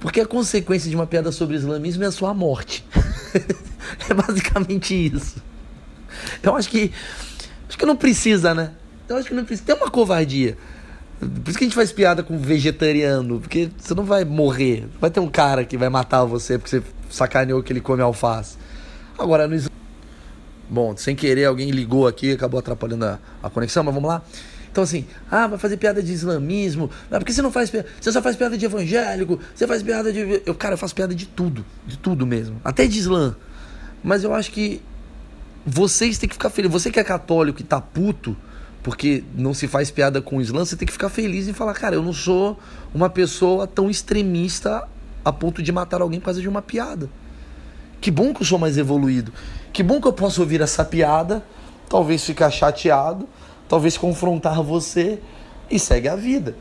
Porque 0.00 0.20
a 0.20 0.26
consequência 0.26 0.88
de 0.88 0.96
uma 0.96 1.06
piada 1.06 1.30
sobre 1.30 1.56
islamismo 1.56 2.02
é 2.02 2.06
a 2.06 2.12
sua 2.12 2.32
morte. 2.32 2.84
é 4.08 4.14
basicamente 4.14 4.94
isso. 4.94 5.42
Eu 6.42 6.56
acho 6.56 6.68
que. 6.70 6.92
Acho 7.68 7.78
que 7.78 7.87
não 7.87 7.96
precisa, 7.96 8.54
né? 8.54 8.72
Eu 9.11 9.17
acho 9.17 9.29
que 9.29 9.35
não 9.35 9.45
precisa. 9.45 9.67
Tem 9.67 9.75
uma 9.75 9.90
covardia. 9.90 10.57
Por 11.19 11.50
isso 11.50 11.59
que 11.59 11.64
a 11.64 11.67
gente 11.67 11.75
faz 11.75 11.90
piada 11.90 12.23
com 12.23 12.38
vegetariano, 12.38 13.40
porque 13.40 13.69
você 13.76 13.93
não 13.93 14.05
vai 14.05 14.25
morrer. 14.25 14.87
Vai 15.00 15.11
ter 15.11 15.19
um 15.19 15.29
cara 15.29 15.64
que 15.64 15.76
vai 15.76 15.88
matar 15.88 16.25
você 16.25 16.57
porque 16.57 16.71
você 16.71 16.83
sacaneou 17.11 17.61
que 17.61 17.73
ele 17.73 17.81
come 17.81 18.00
alface. 18.00 18.57
Agora, 19.19 19.49
no 19.49 19.71
Bom, 20.71 20.97
sem 20.97 21.17
querer 21.17 21.47
alguém 21.47 21.73
ligou 21.73 22.07
aqui, 22.07 22.31
acabou 22.31 22.61
atrapalhando 22.61 23.05
a, 23.05 23.19
a 23.43 23.50
conexão, 23.50 23.83
mas 23.83 23.93
vamos 23.93 24.09
lá. 24.09 24.23
Então, 24.71 24.85
assim, 24.85 25.05
ah, 25.29 25.49
vai 25.49 25.59
fazer 25.59 25.76
piada 25.76 26.00
de 26.00 26.12
islamismo. 26.12 26.88
Ah, 27.11 27.19
por 27.19 27.25
que 27.25 27.33
você 27.33 27.43
não 27.43 27.50
faz 27.50 27.69
piada? 27.69 27.88
Você 28.00 28.12
só 28.12 28.23
faz 28.23 28.37
piada 28.37 28.57
de 28.57 28.64
evangélico, 28.64 29.40
você 29.52 29.67
faz 29.67 29.83
piada 29.83 30.12
de. 30.12 30.40
Eu, 30.47 30.55
cara, 30.55 30.75
eu 30.75 30.79
faço 30.79 30.95
piada 30.95 31.12
de 31.12 31.26
tudo. 31.26 31.67
De 31.85 31.99
tudo 31.99 32.25
mesmo. 32.25 32.61
Até 32.64 32.87
de 32.87 32.97
islã. 32.97 33.35
Mas 34.05 34.23
eu 34.23 34.33
acho 34.33 34.52
que 34.52 34.81
vocês 35.67 36.17
têm 36.17 36.29
que 36.29 36.37
ficar 36.37 36.50
felizes. 36.50 36.73
Você 36.73 36.93
que 36.93 37.00
é 37.00 37.05
católico 37.05 37.61
e 37.61 37.64
tá 37.64 37.81
puto 37.81 38.37
porque 38.82 39.25
não 39.34 39.52
se 39.52 39.68
faz 39.68 39.90
piada 39.90 40.22
com 40.22 40.38
o 40.38 40.40
Islã, 40.40 40.64
você 40.64 40.76
tem 40.76 40.87
que 40.87 40.92
ficar 40.92 41.08
feliz 41.08 41.46
e 41.49 41.52
falar, 41.52 41.75
cara, 41.75 41.94
eu 41.94 42.02
não 42.02 42.12
sou 42.12 42.58
uma 42.94 43.10
pessoa 43.10 43.66
tão 43.66 43.90
extremista 43.90 44.88
a 45.25 45.32
ponto 45.32 45.62
de 45.62 45.70
matar 45.70 46.00
alguém 46.00 46.18
por 46.18 46.26
causa 46.26 46.40
de 46.40 46.49
uma 46.49 46.62
piada. 46.62 47.08
Que 48.00 48.10
bom 48.10 48.32
que 48.32 48.42
eu 48.42 48.46
sou 48.46 48.58
mais 48.58 48.78
evoluído. 48.78 49.32
Que 49.72 49.82
bom 49.82 50.00
que 50.00 50.08
eu 50.08 50.12
posso 50.12 50.40
ouvir 50.40 50.60
essa 50.62 50.84
piada, 50.84 51.44
talvez 51.88 52.25
ficar 52.25 52.50
chateado, 52.50 53.28
talvez 53.68 53.99
confrontar 53.99 54.62
você 54.62 55.20
e 55.70 55.78
segue 55.78 56.08
a 56.08 56.16
vida. 56.16 56.56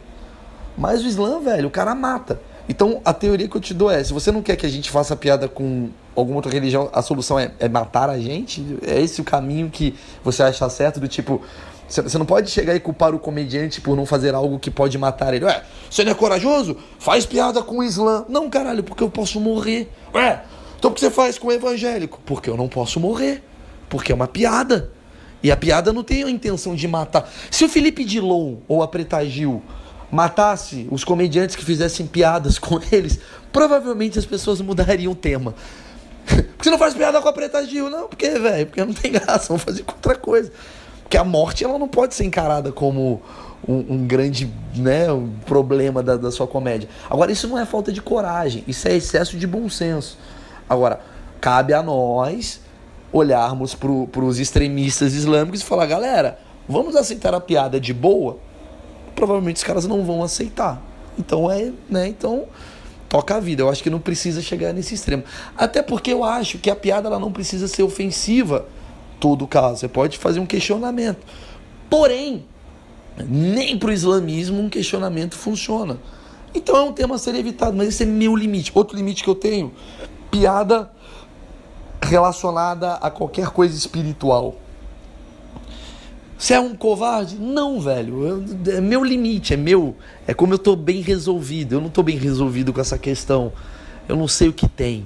Mas 0.77 1.03
o 1.03 1.07
Islã, 1.07 1.39
velho, 1.39 1.67
o 1.67 1.71
cara 1.71 1.95
mata. 1.95 2.39
Então, 2.67 3.01
a 3.03 3.13
teoria 3.13 3.47
que 3.47 3.55
eu 3.55 3.61
te 3.61 3.73
dou 3.73 3.89
é: 3.89 4.03
se 4.03 4.13
você 4.13 4.31
não 4.31 4.41
quer 4.41 4.55
que 4.55 4.65
a 4.65 4.69
gente 4.69 4.91
faça 4.91 5.15
piada 5.15 5.47
com 5.47 5.89
alguma 6.15 6.38
outra 6.38 6.51
religião, 6.51 6.89
a 6.93 7.01
solução 7.01 7.39
é, 7.39 7.51
é 7.59 7.67
matar 7.67 8.09
a 8.09 8.19
gente? 8.19 8.77
É 8.85 9.01
esse 9.01 9.19
o 9.19 9.23
caminho 9.23 9.69
que 9.69 9.95
você 10.23 10.43
acha 10.43 10.69
certo? 10.69 10.99
Do 10.99 11.07
tipo, 11.07 11.41
você 11.89 12.17
não 12.17 12.25
pode 12.25 12.51
chegar 12.51 12.75
e 12.75 12.79
culpar 12.79 13.15
o 13.15 13.19
comediante 13.19 13.81
por 13.81 13.98
não 13.98 14.05
fazer 14.05 14.36
algo 14.36 14.60
que 14.60 14.69
pode 14.69 14.98
matar 14.98 15.34
ele. 15.34 15.46
Ué, 15.46 15.63
você 15.89 16.03
não 16.03 16.12
é 16.12 16.15
corajoso? 16.15 16.77
Faz 17.00 17.25
piada 17.25 17.63
com 17.63 17.79
o 17.79 17.84
Islã. 17.84 18.25
Não, 18.29 18.50
caralho, 18.50 18.84
porque 18.84 19.03
eu 19.03 19.10
posso 19.10 19.39
morrer. 19.39 19.89
Ué, 20.13 20.43
então 20.77 20.91
o 20.91 20.93
que 20.93 21.00
você 21.00 21.10
faz 21.10 21.39
com 21.39 21.48
o 21.48 21.51
evangélico? 21.51 22.19
Porque 22.25 22.50
eu 22.50 22.55
não 22.55 22.67
posso 22.67 23.00
morrer. 23.00 23.43
Porque 23.89 24.12
é 24.12 24.15
uma 24.15 24.27
piada. 24.27 24.91
E 25.41 25.51
a 25.51 25.58
piada 25.58 25.91
não 25.91 26.03
tem 26.03 26.24
a 26.24 26.29
intenção 26.29 26.75
de 26.75 26.88
matar. 26.88 27.27
Se 27.50 27.65
o 27.65 27.69
Felipe 27.69 28.05
Dilon 28.05 28.58
ou 28.67 28.84
a 28.84 28.88
Preta 28.88 29.25
Gil 29.25 29.63
matasse 30.12 30.88
os 30.91 31.03
comediantes 31.03 31.55
que 31.55 31.63
fizessem 31.63 32.05
piadas 32.05 32.60
com 32.60 32.79
eles, 32.91 33.19
provavelmente 33.51 34.19
as 34.19 34.25
pessoas 34.25 34.62
mudariam 34.62 35.12
o 35.12 35.15
tema. 35.15 35.55
Porque 36.25 36.63
você 36.63 36.69
não 36.69 36.77
faz 36.77 36.93
piada 36.93 37.19
com 37.22 37.27
a 37.27 37.34
Preta 37.34 37.65
Gil? 37.65 37.89
Não, 37.89 38.08
porque, 38.08 38.29
velho, 38.38 38.65
porque 38.67 38.86
não 38.86 38.93
tem 38.93 39.12
graça, 39.12 39.48
vamos 39.48 39.63
fazer 39.63 39.84
outra 39.88 40.15
coisa. 40.15 40.51
Porque 41.09 41.17
a 41.17 41.23
morte 41.23 41.63
ela 41.63 41.79
não 41.79 41.87
pode 41.87 42.13
ser 42.13 42.23
encarada 42.23 42.71
como 42.71 43.19
um, 43.67 43.95
um 43.95 44.05
grande 44.05 44.47
né, 44.75 45.11
um 45.11 45.27
problema 45.43 46.03
da, 46.03 46.15
da 46.15 46.31
sua 46.31 46.45
comédia. 46.45 46.87
Agora, 47.09 47.31
isso 47.31 47.47
não 47.47 47.57
é 47.57 47.65
falta 47.65 47.91
de 47.91 47.99
coragem, 47.99 48.63
isso 48.67 48.87
é 48.87 48.95
excesso 48.95 49.35
de 49.35 49.47
bom 49.47 49.67
senso. 49.67 50.19
Agora, 50.69 51.01
cabe 51.41 51.73
a 51.73 51.81
nós 51.81 52.61
olharmos 53.11 53.73
para 53.73 53.89
os 54.23 54.37
extremistas 54.37 55.15
islâmicos 55.15 55.61
e 55.61 55.65
falar: 55.65 55.87
galera, 55.87 56.37
vamos 56.67 56.95
aceitar 56.95 57.33
a 57.33 57.39
piada 57.39 57.79
de 57.79 57.91
boa? 57.91 58.37
Provavelmente 59.15 59.55
os 59.55 59.63
caras 59.63 59.87
não 59.87 60.05
vão 60.05 60.21
aceitar. 60.21 60.79
Então 61.17 61.49
é, 61.49 61.71
né? 61.89 62.07
Então 62.07 62.45
toca 63.09 63.35
a 63.35 63.39
vida. 63.39 63.63
Eu 63.63 63.69
acho 63.69 63.81
que 63.81 63.89
não 63.89 63.99
precisa 63.99 64.43
chegar 64.43 64.73
nesse 64.73 64.93
extremo. 64.93 65.23
Até 65.57 65.81
porque 65.81 66.13
eu 66.13 66.23
acho 66.23 66.59
que 66.59 66.69
a 66.69 66.75
piada 66.75 67.07
ela 67.07 67.17
não 67.17 67.31
precisa 67.31 67.67
ser 67.67 67.81
ofensiva 67.81 68.67
todo 69.19 69.47
caso. 69.47 69.77
Você 69.77 69.88
pode 69.88 70.17
fazer 70.17 70.39
um 70.39 70.45
questionamento. 70.45 71.19
Porém, 71.89 72.45
nem 73.27 73.77
para 73.77 73.89
o 73.89 73.91
islamismo 73.91 74.61
um 74.61 74.69
questionamento 74.69 75.35
funciona. 75.35 75.97
Então 76.53 76.75
é 76.75 76.81
um 76.81 76.93
tema 76.93 77.15
a 77.15 77.17
ser 77.17 77.35
evitado, 77.35 77.75
mas 77.75 77.89
esse 77.89 78.03
é 78.03 78.05
meu 78.05 78.35
limite. 78.35 78.71
Outro 78.73 78.97
limite 78.97 79.23
que 79.23 79.29
eu 79.29 79.35
tenho: 79.35 79.73
piada 80.31 80.89
relacionada 82.01 82.93
a 82.95 83.09
qualquer 83.09 83.49
coisa 83.49 83.75
espiritual. 83.75 84.55
Você 86.38 86.53
é 86.53 86.59
um 86.59 86.73
covarde? 86.73 87.35
Não, 87.35 87.81
velho. 87.81 88.25
Eu, 88.25 88.77
é 88.77 88.79
meu 88.79 89.03
limite, 89.03 89.53
é 89.53 89.57
meu. 89.57 89.95
É 90.25 90.33
como 90.33 90.53
eu 90.53 90.55
estou 90.55 90.75
bem 90.75 91.01
resolvido. 91.01 91.75
Eu 91.75 91.81
não 91.81 91.89
estou 91.89 92.03
bem 92.03 92.17
resolvido 92.17 92.71
com 92.71 92.79
essa 92.79 92.97
questão. 92.97 93.51
Eu 94.07 94.15
não 94.15 94.27
sei 94.27 94.47
o 94.47 94.53
que 94.53 94.67
tem. 94.67 95.05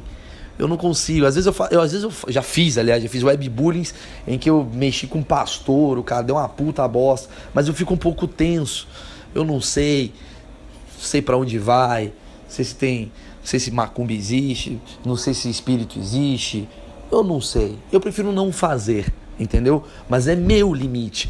Eu 0.58 0.68
não 0.68 0.78
consigo. 0.78 1.26
Às 1.26 1.36
vezes 1.36 1.48
eu, 1.48 1.68
eu, 1.72 1.82
às 1.82 1.92
vezes 1.92 2.04
eu 2.04 2.32
já 2.32 2.42
fiz, 2.42 2.78
aliás, 2.78 3.02
já 3.02 3.10
fiz 3.10 3.24
webbullying 3.24 3.88
em 4.28 4.38
que 4.38 4.50
eu 4.50 4.68
mexi 4.74 5.08
com 5.08 5.20
um 5.20 5.24
pastor, 5.24 5.98
o 5.98 6.04
cara 6.04 6.22
deu 6.22 6.36
uma 6.36 6.48
puta 6.48 6.88
bosta, 6.88 7.30
mas 7.54 7.68
eu 7.68 7.74
fico 7.74 7.94
um 7.94 7.98
pouco 7.98 8.28
tenso. 8.28 8.88
Eu 9.34 9.44
não 9.44 9.60
sei, 9.60 10.14
sei 11.00 11.22
para 11.22 11.38
onde 11.38 11.58
vai, 11.58 12.06
não 12.06 12.12
sei 12.50 12.66
se 12.66 12.76
tem, 12.76 13.06
não 13.40 13.46
sei 13.46 13.60
se 13.60 13.72
macumba 13.72 14.14
existe, 14.14 14.80
não 15.04 15.16
sei 15.16 15.34
se 15.34 15.50
espírito 15.50 15.98
existe. 15.98 16.68
Eu 17.12 17.24
não 17.24 17.42
sei. 17.42 17.78
Eu 17.92 18.00
prefiro 18.00 18.32
não 18.32 18.52
fazer, 18.52 19.12
entendeu? 19.40 19.84
Mas 20.08 20.28
é 20.28 20.36
meu 20.36 20.74
limite. 20.74 21.30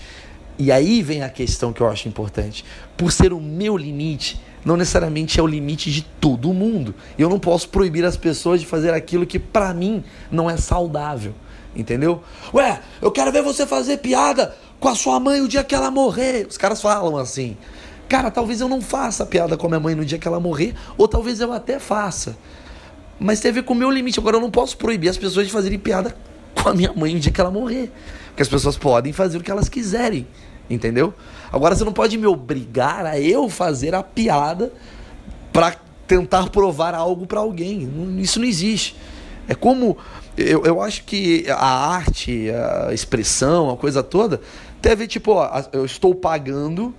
E 0.58 0.72
aí 0.72 1.02
vem 1.02 1.24
a 1.24 1.30
questão 1.30 1.74
que 1.74 1.82
eu 1.82 1.90
acho 1.90 2.08
importante. 2.08 2.64
Por 2.96 3.12
ser 3.12 3.34
o 3.34 3.40
meu 3.40 3.76
limite, 3.76 4.40
não 4.66 4.78
necessariamente 4.78 5.40
é 5.40 5.44
o 5.44 5.48
limite 5.48 5.92
de 5.92 6.02
todo 6.02 6.54
mundo. 6.54 6.96
Eu 7.18 7.30
não 7.30 7.40
posso 7.40 7.70
proibir 7.70 8.06
as 8.06 8.18
pessoas 8.18 8.62
de 8.62 8.66
fazer 8.66 8.94
aquilo 8.94 9.26
que 9.26 9.40
para 9.40 9.74
mim 9.74 10.04
não 10.32 10.50
é 10.50 10.58
saudável. 10.58 11.34
Entendeu? 11.76 12.22
Ué, 12.54 12.82
eu 13.02 13.12
quero 13.12 13.32
ver 13.32 13.42
você 13.42 13.66
fazer 13.66 13.98
piada 13.98 14.56
com 14.80 14.88
a 14.88 14.96
sua 14.96 15.20
mãe 15.20 15.42
o 15.42 15.48
dia 15.48 15.64
que 15.64 15.74
ela 15.74 15.90
morrer. 15.90 16.46
Os 16.48 16.58
caras 16.58 16.82
falam 16.82 17.18
assim. 17.18 17.58
Cara, 18.08 18.30
talvez 18.30 18.62
eu 18.62 18.70
não 18.70 18.82
faça 18.82 19.26
piada 19.26 19.58
com 19.58 19.66
a 19.66 19.70
minha 19.70 19.80
mãe 19.80 19.96
no 19.96 20.06
dia 20.06 20.20
que 20.20 20.28
ela 20.28 20.40
morrer, 20.40 20.76
ou 20.98 21.08
talvez 21.08 21.40
eu 21.40 21.52
até 21.52 21.80
faça. 21.80 22.38
Mas 23.20 23.40
tem 23.40 23.50
a 23.50 23.54
ver 23.54 23.64
com 23.64 23.74
o 23.74 23.76
meu 23.76 23.90
limite. 23.90 24.20
Agora 24.20 24.38
eu 24.38 24.42
não 24.42 24.52
posso 24.52 24.78
proibir 24.78 25.10
as 25.10 25.18
pessoas 25.18 25.48
de 25.48 25.52
fazerem 25.52 25.80
piada 25.80 26.16
com 26.54 26.70
a 26.70 26.74
minha 26.74 26.94
mãe 26.94 27.14
no 27.14 27.20
dia 27.20 27.32
que 27.32 27.42
ela 27.42 27.50
morrer. 27.50 27.92
Porque 28.28 28.44
as 28.44 28.50
pessoas 28.50 28.78
podem 28.78 29.14
fazer 29.14 29.38
o 29.38 29.42
que 29.42 29.50
elas 29.50 29.68
quiserem. 29.68 30.28
Entendeu? 30.70 31.14
Agora 31.54 31.76
você 31.76 31.84
não 31.84 31.94
pode 31.94 32.18
me 32.18 32.26
obrigar 32.26 33.06
a 33.06 33.20
eu 33.20 33.48
fazer 33.48 33.94
a 33.94 34.02
piada 34.02 34.74
para 35.54 35.76
tentar 36.08 36.50
provar 36.50 36.96
algo 36.96 37.28
para 37.28 37.42
alguém. 37.42 37.88
Isso 38.18 38.40
não 38.40 38.48
existe. 38.48 38.96
É 39.48 39.54
como. 39.54 39.96
Eu, 40.36 40.64
eu 40.64 40.82
acho 40.82 41.04
que 41.04 41.46
a 41.48 41.64
arte, 41.64 42.50
a 42.50 42.92
expressão, 42.92 43.70
a 43.70 43.78
coisa 43.78 44.02
toda, 44.02 44.42
tem 44.82 44.94
a 44.94 44.96
ver, 44.96 45.06
tipo, 45.06 45.34
ó, 45.34 45.64
eu 45.72 45.86
estou 45.86 46.16
pagando 46.16 46.92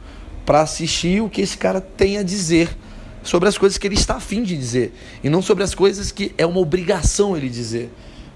para 0.46 0.60
assistir 0.60 1.20
o 1.20 1.28
que 1.28 1.40
esse 1.40 1.58
cara 1.58 1.80
tem 1.80 2.18
a 2.18 2.22
dizer 2.22 2.76
sobre 3.24 3.48
as 3.48 3.58
coisas 3.58 3.76
que 3.76 3.88
ele 3.88 3.96
está 3.96 4.14
afim 4.14 4.44
de 4.44 4.56
dizer. 4.56 4.94
E 5.24 5.28
não 5.28 5.42
sobre 5.42 5.64
as 5.64 5.74
coisas 5.74 6.12
que 6.12 6.32
é 6.38 6.46
uma 6.46 6.60
obrigação 6.60 7.36
ele 7.36 7.48
dizer. 7.48 7.90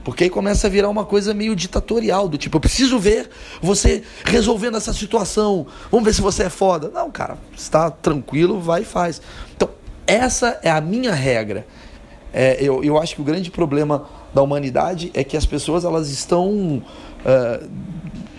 Porque 0.08 0.24
aí 0.24 0.30
começa 0.30 0.66
a 0.66 0.70
virar 0.70 0.88
uma 0.88 1.04
coisa 1.04 1.34
meio 1.34 1.54
ditatorial, 1.54 2.30
do 2.30 2.38
tipo, 2.38 2.56
eu 2.56 2.60
preciso 2.62 2.98
ver 2.98 3.28
você 3.60 4.02
resolvendo 4.24 4.78
essa 4.78 4.90
situação. 4.90 5.66
Vamos 5.90 6.06
ver 6.06 6.14
se 6.14 6.22
você 6.22 6.44
é 6.44 6.48
foda. 6.48 6.88
Não, 6.88 7.10
cara, 7.10 7.36
está 7.54 7.90
tranquilo, 7.90 8.58
vai 8.58 8.80
e 8.80 8.84
faz. 8.86 9.20
Então, 9.54 9.68
essa 10.06 10.58
é 10.62 10.70
a 10.70 10.80
minha 10.80 11.12
regra. 11.12 11.66
É, 12.32 12.56
eu, 12.58 12.82
eu 12.82 12.96
acho 12.96 13.16
que 13.16 13.20
o 13.20 13.24
grande 13.24 13.50
problema 13.50 14.08
da 14.32 14.40
humanidade 14.40 15.10
é 15.12 15.22
que 15.22 15.36
as 15.36 15.44
pessoas 15.44 15.84
elas 15.84 16.08
estão, 16.08 16.82
uh, 17.22 17.68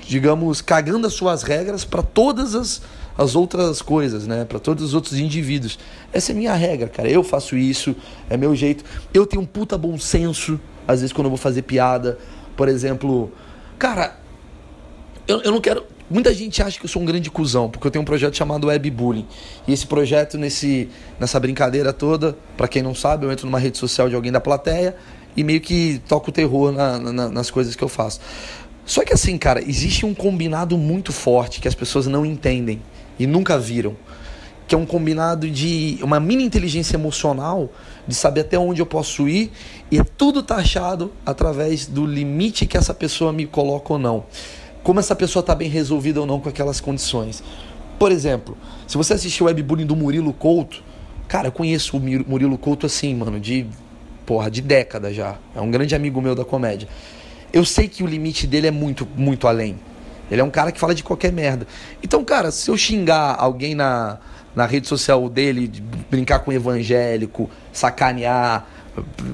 digamos, 0.08 0.62
cagando 0.62 1.06
as 1.06 1.14
suas 1.14 1.44
regras 1.44 1.86
para 1.86 2.02
todas 2.02 2.56
as, 2.56 2.82
as 3.16 3.36
outras 3.36 3.80
coisas, 3.80 4.26
né? 4.26 4.44
Para 4.44 4.58
todos 4.58 4.84
os 4.84 4.96
outros 4.96 5.20
indivíduos. 5.20 5.78
Essa 6.12 6.32
é 6.32 6.34
a 6.34 6.36
minha 6.36 6.56
regra, 6.56 6.90
cara. 6.90 7.08
Eu 7.08 7.24
faço 7.24 7.56
isso, 7.56 7.96
é 8.28 8.36
meu 8.36 8.56
jeito. 8.56 8.84
Eu 9.14 9.28
tenho 9.28 9.44
um 9.44 9.46
puta 9.46 9.78
bom 9.78 10.00
senso 10.00 10.60
às 10.90 11.02
vezes 11.02 11.14
quando 11.14 11.26
eu 11.26 11.30
vou 11.30 11.38
fazer 11.38 11.62
piada, 11.62 12.18
por 12.58 12.68
exemplo, 12.68 13.32
cara, 13.78 14.18
eu, 15.28 15.40
eu 15.44 15.52
não 15.52 15.62
quero. 15.62 15.86
Muita 16.10 16.34
gente 16.34 16.64
acha 16.64 16.80
que 16.80 16.86
eu 16.86 16.90
sou 16.90 17.04
um 17.04 17.06
grande 17.06 17.30
cuzão, 17.30 17.70
porque 17.70 17.86
eu 17.86 17.92
tenho 17.92 18.02
um 18.02 18.06
projeto 18.06 18.36
chamado 18.36 18.66
Webbullying. 18.66 19.28
E 19.68 19.72
esse 19.72 19.86
projeto, 19.86 20.36
nesse, 20.36 20.90
nessa 21.20 21.40
brincadeira 21.40 21.94
toda, 21.94 22.36
para 22.58 22.68
quem 22.68 22.82
não 22.82 22.96
sabe, 22.96 23.28
eu 23.28 23.32
entro 23.32 23.46
numa 23.46 23.60
rede 23.60 23.78
social 23.78 24.10
de 24.10 24.16
alguém 24.16 24.32
da 24.32 24.42
plateia 24.42 24.96
e 25.38 25.44
meio 25.44 25.62
que 25.62 26.02
toco 26.08 26.32
o 26.32 26.34
terror 26.34 26.72
na, 26.72 26.98
na, 26.98 27.30
nas 27.30 27.52
coisas 27.52 27.76
que 27.76 27.84
eu 27.84 27.88
faço. 27.88 28.20
Só 28.84 29.06
que 29.06 29.14
assim, 29.14 29.38
cara, 29.38 29.62
existe 29.62 30.08
um 30.08 30.16
combinado 30.16 30.76
muito 30.76 31.14
forte 31.14 31.62
que 31.62 31.68
as 31.68 31.76
pessoas 31.76 32.08
não 32.08 32.26
entendem 32.26 32.82
e 33.20 33.28
nunca 33.28 33.60
viram 33.60 33.96
que 34.70 34.76
é 34.76 34.78
um 34.78 34.86
combinado 34.86 35.50
de 35.50 35.98
uma 36.04 36.20
mini 36.20 36.44
inteligência 36.44 36.96
emocional, 36.96 37.72
de 38.08 38.14
saber 38.14 38.42
até 38.42 38.60
onde 38.60 38.80
eu 38.80 38.86
posso 38.86 39.28
ir, 39.28 39.52
e 39.90 39.98
é 39.98 40.04
tudo 40.04 40.44
taxado 40.44 41.12
através 41.26 41.88
do 41.88 42.06
limite 42.06 42.68
que 42.68 42.78
essa 42.78 42.94
pessoa 42.94 43.34
me 43.34 43.48
coloca 43.48 43.94
ou 43.94 43.98
não. 43.98 44.26
Como 44.84 45.00
essa 45.00 45.16
pessoa 45.16 45.42
está 45.42 45.56
bem 45.56 45.68
resolvida 45.68 46.22
ou 46.22 46.28
não 46.28 46.40
com 46.40 46.50
aquelas 46.50 46.80
condições. 46.80 47.44
Por 47.98 48.12
exemplo, 48.12 48.56
se 48.86 48.96
você 48.96 49.16
assistiu 49.16 49.48
o 49.48 49.50
webbullying 49.50 49.88
do 49.88 49.96
Murilo 49.96 50.32
Couto, 50.32 50.84
cara, 51.28 51.48
eu 51.48 51.52
conheço 51.52 51.98
o 51.98 52.00
Murilo 52.00 52.56
Couto 52.56 52.86
assim, 52.86 53.16
mano, 53.16 53.40
de 53.40 53.66
porra, 54.24 54.52
de 54.52 54.62
década 54.62 55.12
já. 55.12 55.40
É 55.56 55.60
um 55.60 55.72
grande 55.72 55.96
amigo 55.96 56.22
meu 56.22 56.36
da 56.36 56.46
comédia. 56.46 56.88
Eu 57.52 57.66
sei 57.66 57.88
que 57.88 58.04
o 58.04 58.06
limite 58.06 58.46
dele 58.46 58.68
é 58.68 58.72
muito, 58.72 59.08
muito 59.18 59.48
além. 59.48 59.80
Ele 60.30 60.42
é 60.42 60.44
um 60.44 60.52
cara 60.52 60.72
que 60.72 60.80
fala 60.80 60.94
de 60.94 61.04
qualquer 61.04 61.32
merda. 61.32 61.66
Então, 62.04 62.24
cara, 62.24 62.52
se 62.52 62.70
eu 62.70 62.78
xingar 62.78 63.36
alguém 63.40 63.74
na, 63.74 64.20
na 64.56 64.66
rede 64.66 64.88
social 64.88 65.30
dele, 65.30 65.68
de 65.68 65.82
brincar 66.10 66.40
com 66.40 66.52
evangélico, 66.52 67.50
sacanear, 67.72 68.68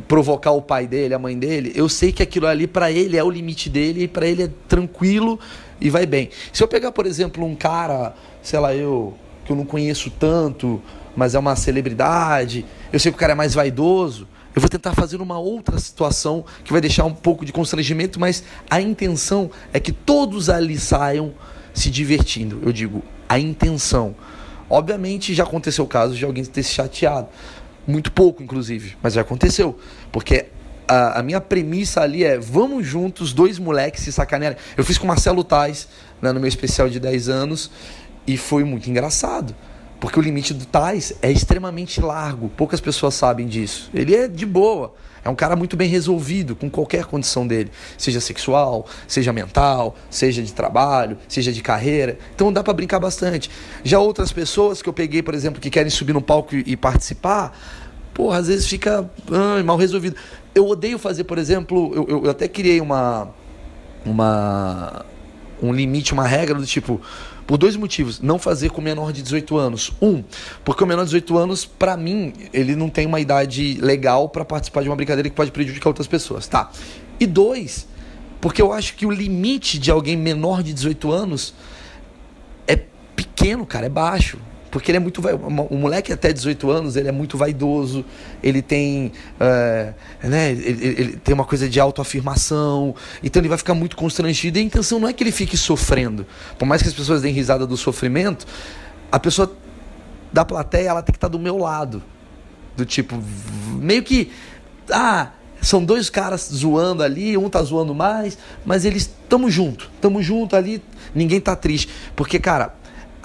provocar 0.07 0.51
o 0.51 0.62
pai 0.62 0.86
dele, 0.88 1.13
a 1.13 1.19
mãe 1.19 1.38
dele, 1.38 1.72
eu 1.75 1.89
sei 1.89 2.12
que 2.12 2.22
aquilo 2.22 2.48
ali 2.48 2.67
para 2.67 2.91
ele 2.91 3.17
é 3.17 3.24
o 3.24 3.29
limite 3.29 3.69
dele 3.69 4.03
e 4.03 4.07
para 4.07 4.27
ele 4.27 4.43
é 4.43 4.50
tranquilo 4.67 5.39
e 5.79 5.89
vai 5.89 6.05
bem. 6.05 6.29
Se 6.53 6.63
eu 6.63 6.67
pegar, 6.67 6.91
por 6.91 7.05
exemplo, 7.05 7.43
um 7.43 7.55
cara, 7.55 8.13
sei 8.41 8.60
lá, 8.60 8.75
eu 8.75 9.13
que 9.45 9.51
eu 9.51 9.55
não 9.55 9.65
conheço 9.65 10.10
tanto, 10.10 10.81
mas 11.15 11.36
é 11.36 11.39
uma 11.39 11.55
celebridade, 11.55 12.65
eu 12.91 13.00
sei 13.00 13.12
que 13.12 13.15
o 13.15 13.19
cara 13.19 13.34
é 13.34 13.36
mais 13.36 13.53
vaidoso, 13.53 14.27
eu 14.55 14.62
vou 14.62 14.69
tentar 14.69 14.93
fazer 14.93 15.22
uma 15.22 15.38
outra 15.38 15.77
situação 15.77 16.45
que 16.63 16.72
vai 16.72 16.81
deixar 16.81 17.05
um 17.05 17.13
pouco 17.13 17.45
de 17.45 17.51
constrangimento, 17.51 18.19
mas 18.19 18.43
a 18.69 18.81
intenção 18.81 19.51
é 19.72 19.79
que 19.79 19.91
todos 19.91 20.50
ali 20.50 20.79
saiam 20.79 21.34
se 21.74 21.91
divertindo. 21.91 22.62
Eu 22.63 22.72
digo, 22.72 23.03
a 23.27 23.38
intenção. 23.38 24.15
Obviamente 24.75 25.34
já 25.34 25.44
aconteceu 25.44 25.86
o 25.86 25.88
caso 25.88 26.15
de 26.15 26.25
alguém 26.25 26.44
ter 26.44 26.62
se 26.62 26.74
chateado. 26.74 27.29
Muito 27.88 28.12
pouco, 28.12 28.44
inclusive, 28.44 28.98
mas 29.01 29.13
já 29.13 29.22
aconteceu. 29.22 29.79
Porque 30.12 30.48
a, 30.86 31.20
a, 31.20 31.24
minha 31.24 31.39
premissa 31.39 32.01
ali 32.01 32.25
é: 32.25 32.38
vamos 32.38 32.86
juntos, 32.86 33.32
dois 33.32 33.58
moleques 33.58 34.03
se 34.03 34.12
sacanearem. 34.12 34.58
Eu 34.75 34.84
fiz 34.84 34.98
com 34.98 35.05
o 35.05 35.08
Marcelo 35.08 35.46
Tais 35.46 35.88
né, 36.22 36.34
no 36.34 36.41
meu 36.41 36.50
especial 36.50 36.89
de 36.89 37.00
10 37.00 37.29
anos 37.29 37.72
e 38.27 38.36
foi 38.36 38.65
muito 38.65 38.89
engraçado. 38.89 39.55
Porque 40.00 40.20
o 40.20 40.22
limite 40.22 40.54
do 40.54 40.66
Tais 40.66 41.14
é 41.22 41.32
extremamente 41.32 42.02
largo, 42.02 42.50
poucas 42.50 42.80
pessoas 42.80 43.14
sabem 43.14 43.48
disso. 43.48 43.90
Ele 43.94 44.16
é 44.16 44.28
de 44.28 44.46
boa, 44.46 44.94
é 45.25 45.30
um 45.30 45.36
cara 45.36 45.56
muito 45.56 45.75
bem 45.75 45.90
resolvido 45.90 46.56
com 46.56 46.70
qualquer 46.70 47.06
condição 47.06 47.48
dele, 47.48 47.72
seja 47.98 48.22
sexual, 48.22 48.86
seja 49.08 49.34
mental, 49.34 49.96
seja 50.10 50.44
de 50.44 50.54
trabalho, 50.54 51.18
seja 51.28 51.52
de 51.52 51.62
carreira. 51.64 52.20
Então 52.36 52.54
dá 52.54 52.64
para 52.64 52.74
brincar 52.74 53.00
bastante. 53.00 53.50
Já 53.84 54.00
outras 54.00 54.32
pessoas 54.32 54.84
que 54.84 54.88
eu 54.88 54.94
peguei, 54.94 55.24
por 55.24 55.34
exemplo, 55.34 55.60
que 55.60 55.72
querem 55.72 55.90
subir 55.90 56.14
no 56.14 56.22
palco 56.22 56.56
e 56.56 56.78
participar, 56.78 57.58
porra, 58.14 58.38
às 58.38 58.48
vezes 58.48 58.68
fica 58.68 59.10
ah, 59.32 59.64
mal 59.64 59.78
resolvido. 59.78 60.16
Eu 60.54 60.68
odeio 60.68 61.00
fazer, 61.00 61.24
por 61.24 61.40
exemplo, 61.40 61.92
eu, 61.96 62.06
eu, 62.08 62.24
eu 62.25 62.30
até 62.30 62.48
criei 62.48 62.80
uma 62.80 63.34
uma 64.06 65.04
um 65.62 65.74
limite, 65.74 66.14
uma 66.14 66.28
regra 66.28 66.56
do 66.56 66.66
tipo 66.66 67.02
por 67.46 67.58
dois 67.58 67.75
motivos. 67.75 68.20
Não 68.22 68.40
fazer 68.40 68.72
com 68.72 68.82
menor 68.82 69.12
de 69.12 69.22
18 69.22 69.58
anos. 69.58 69.92
Um, 70.02 70.24
porque 70.64 70.84
o 70.84 70.88
menor 70.88 71.04
de 71.04 71.12
18 71.12 71.38
anos, 71.38 71.66
para 71.66 71.96
mim, 71.96 72.34
ele 72.54 72.75
não 72.75 72.90
tem 72.90 73.06
uma 73.06 73.20
idade 73.20 73.78
legal 73.82 74.30
para 74.30 74.44
participar 74.44 74.82
de 74.82 74.90
uma 74.90 74.96
brincadeira 74.96 75.30
que 75.30 75.36
pode 75.36 75.52
prejudicar 75.52 75.90
outras 75.90 76.08
pessoas. 76.08 76.48
Tá. 76.48 76.72
E 77.20 77.25
dois, 77.25 77.88
porque 78.42 78.62
eu 78.62 78.74
acho 78.74 78.96
que 78.96 79.06
o 79.06 79.12
limite 79.12 79.80
de 79.80 79.92
alguém 79.92 80.18
menor 80.18 80.62
de 80.64 80.74
18 80.74 81.12
anos 81.12 81.54
é 82.68 82.75
pequeno, 83.16 83.66
cara, 83.66 83.86
é 83.86 83.90
baixo. 83.90 84.38
Porque 84.75 84.91
ele 84.91 84.98
é 84.98 85.00
muito. 85.00 85.22
O 85.70 85.77
moleque 85.77 86.12
até 86.12 86.34
18 86.34 86.70
anos, 86.70 86.98
ele 86.98 87.08
é 87.08 87.12
muito 87.13 87.38
vaidoso, 87.38 88.03
ele 88.44 88.62
tem. 88.62 89.13
É, 89.39 89.94
né, 90.22 90.51
ele, 90.51 90.96
ele, 91.00 91.15
tem 91.15 91.34
uma 91.34 91.46
coisa 91.46 91.70
de 91.70 91.79
autoafirmação, 91.79 92.94
então 93.24 93.39
ele 93.39 93.48
vai 93.48 93.58
ficar 93.58 93.74
muito 93.74 93.96
constrangido. 93.96 94.58
E 94.58 94.62
a 94.62 94.63
intenção 94.65 95.00
não 95.00 95.08
é 95.08 95.13
que 95.13 95.24
ele 95.24 95.32
fique 95.32 95.55
sofrendo. 95.55 96.27
Por 96.60 96.65
mais 96.65 96.82
que 96.82 96.89
as 96.89 96.94
pessoas 96.94 97.22
deem 97.22 97.34
risada 97.34 97.65
do 97.65 97.77
sofrimento, 97.77 98.46
a 99.10 99.17
pessoa 99.17 99.50
da 100.34 100.44
plateia 100.44 100.89
ela 100.89 101.01
tem 101.01 101.13
que 101.13 101.17
estar 101.20 101.29
do 101.29 101.39
meu 101.39 101.58
lado. 101.58 102.03
Do 102.75 102.86
tipo, 102.86 103.17
meio 103.79 104.03
que. 104.03 104.29
Ah, 104.91 105.32
são 105.62 105.86
dois 105.86 106.10
caras 106.10 106.50
zoando 106.53 107.01
ali, 107.01 107.38
um 107.38 107.50
tá 107.50 107.63
zoando 107.63 107.96
mais, 107.96 108.38
mas 108.65 108.84
eles 108.84 109.03
estamos 109.03 109.53
junto, 109.53 109.89
estamos 109.96 110.25
junto 110.25 110.53
ali, 110.53 110.84
ninguém 111.13 111.39
tá 111.39 111.55
triste. 111.55 111.88
Porque, 112.13 112.39
cara, 112.39 112.75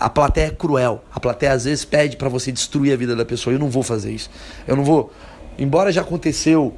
a 0.00 0.08
plateia 0.08 0.46
é 0.46 0.50
cruel. 0.50 1.04
A 1.12 1.20
plateia 1.20 1.52
às 1.52 1.64
vezes 1.64 1.84
pede 1.84 2.16
para 2.16 2.28
você 2.28 2.50
destruir 2.50 2.92
a 2.92 2.96
vida 2.96 3.14
da 3.14 3.24
pessoa. 3.24 3.54
Eu 3.54 3.60
não 3.60 3.68
vou 3.68 3.82
fazer 3.82 4.10
isso. 4.10 4.30
Eu 4.66 4.74
não 4.74 4.84
vou. 4.84 5.12
Embora 5.58 5.92
já 5.92 6.00
aconteceu 6.00 6.74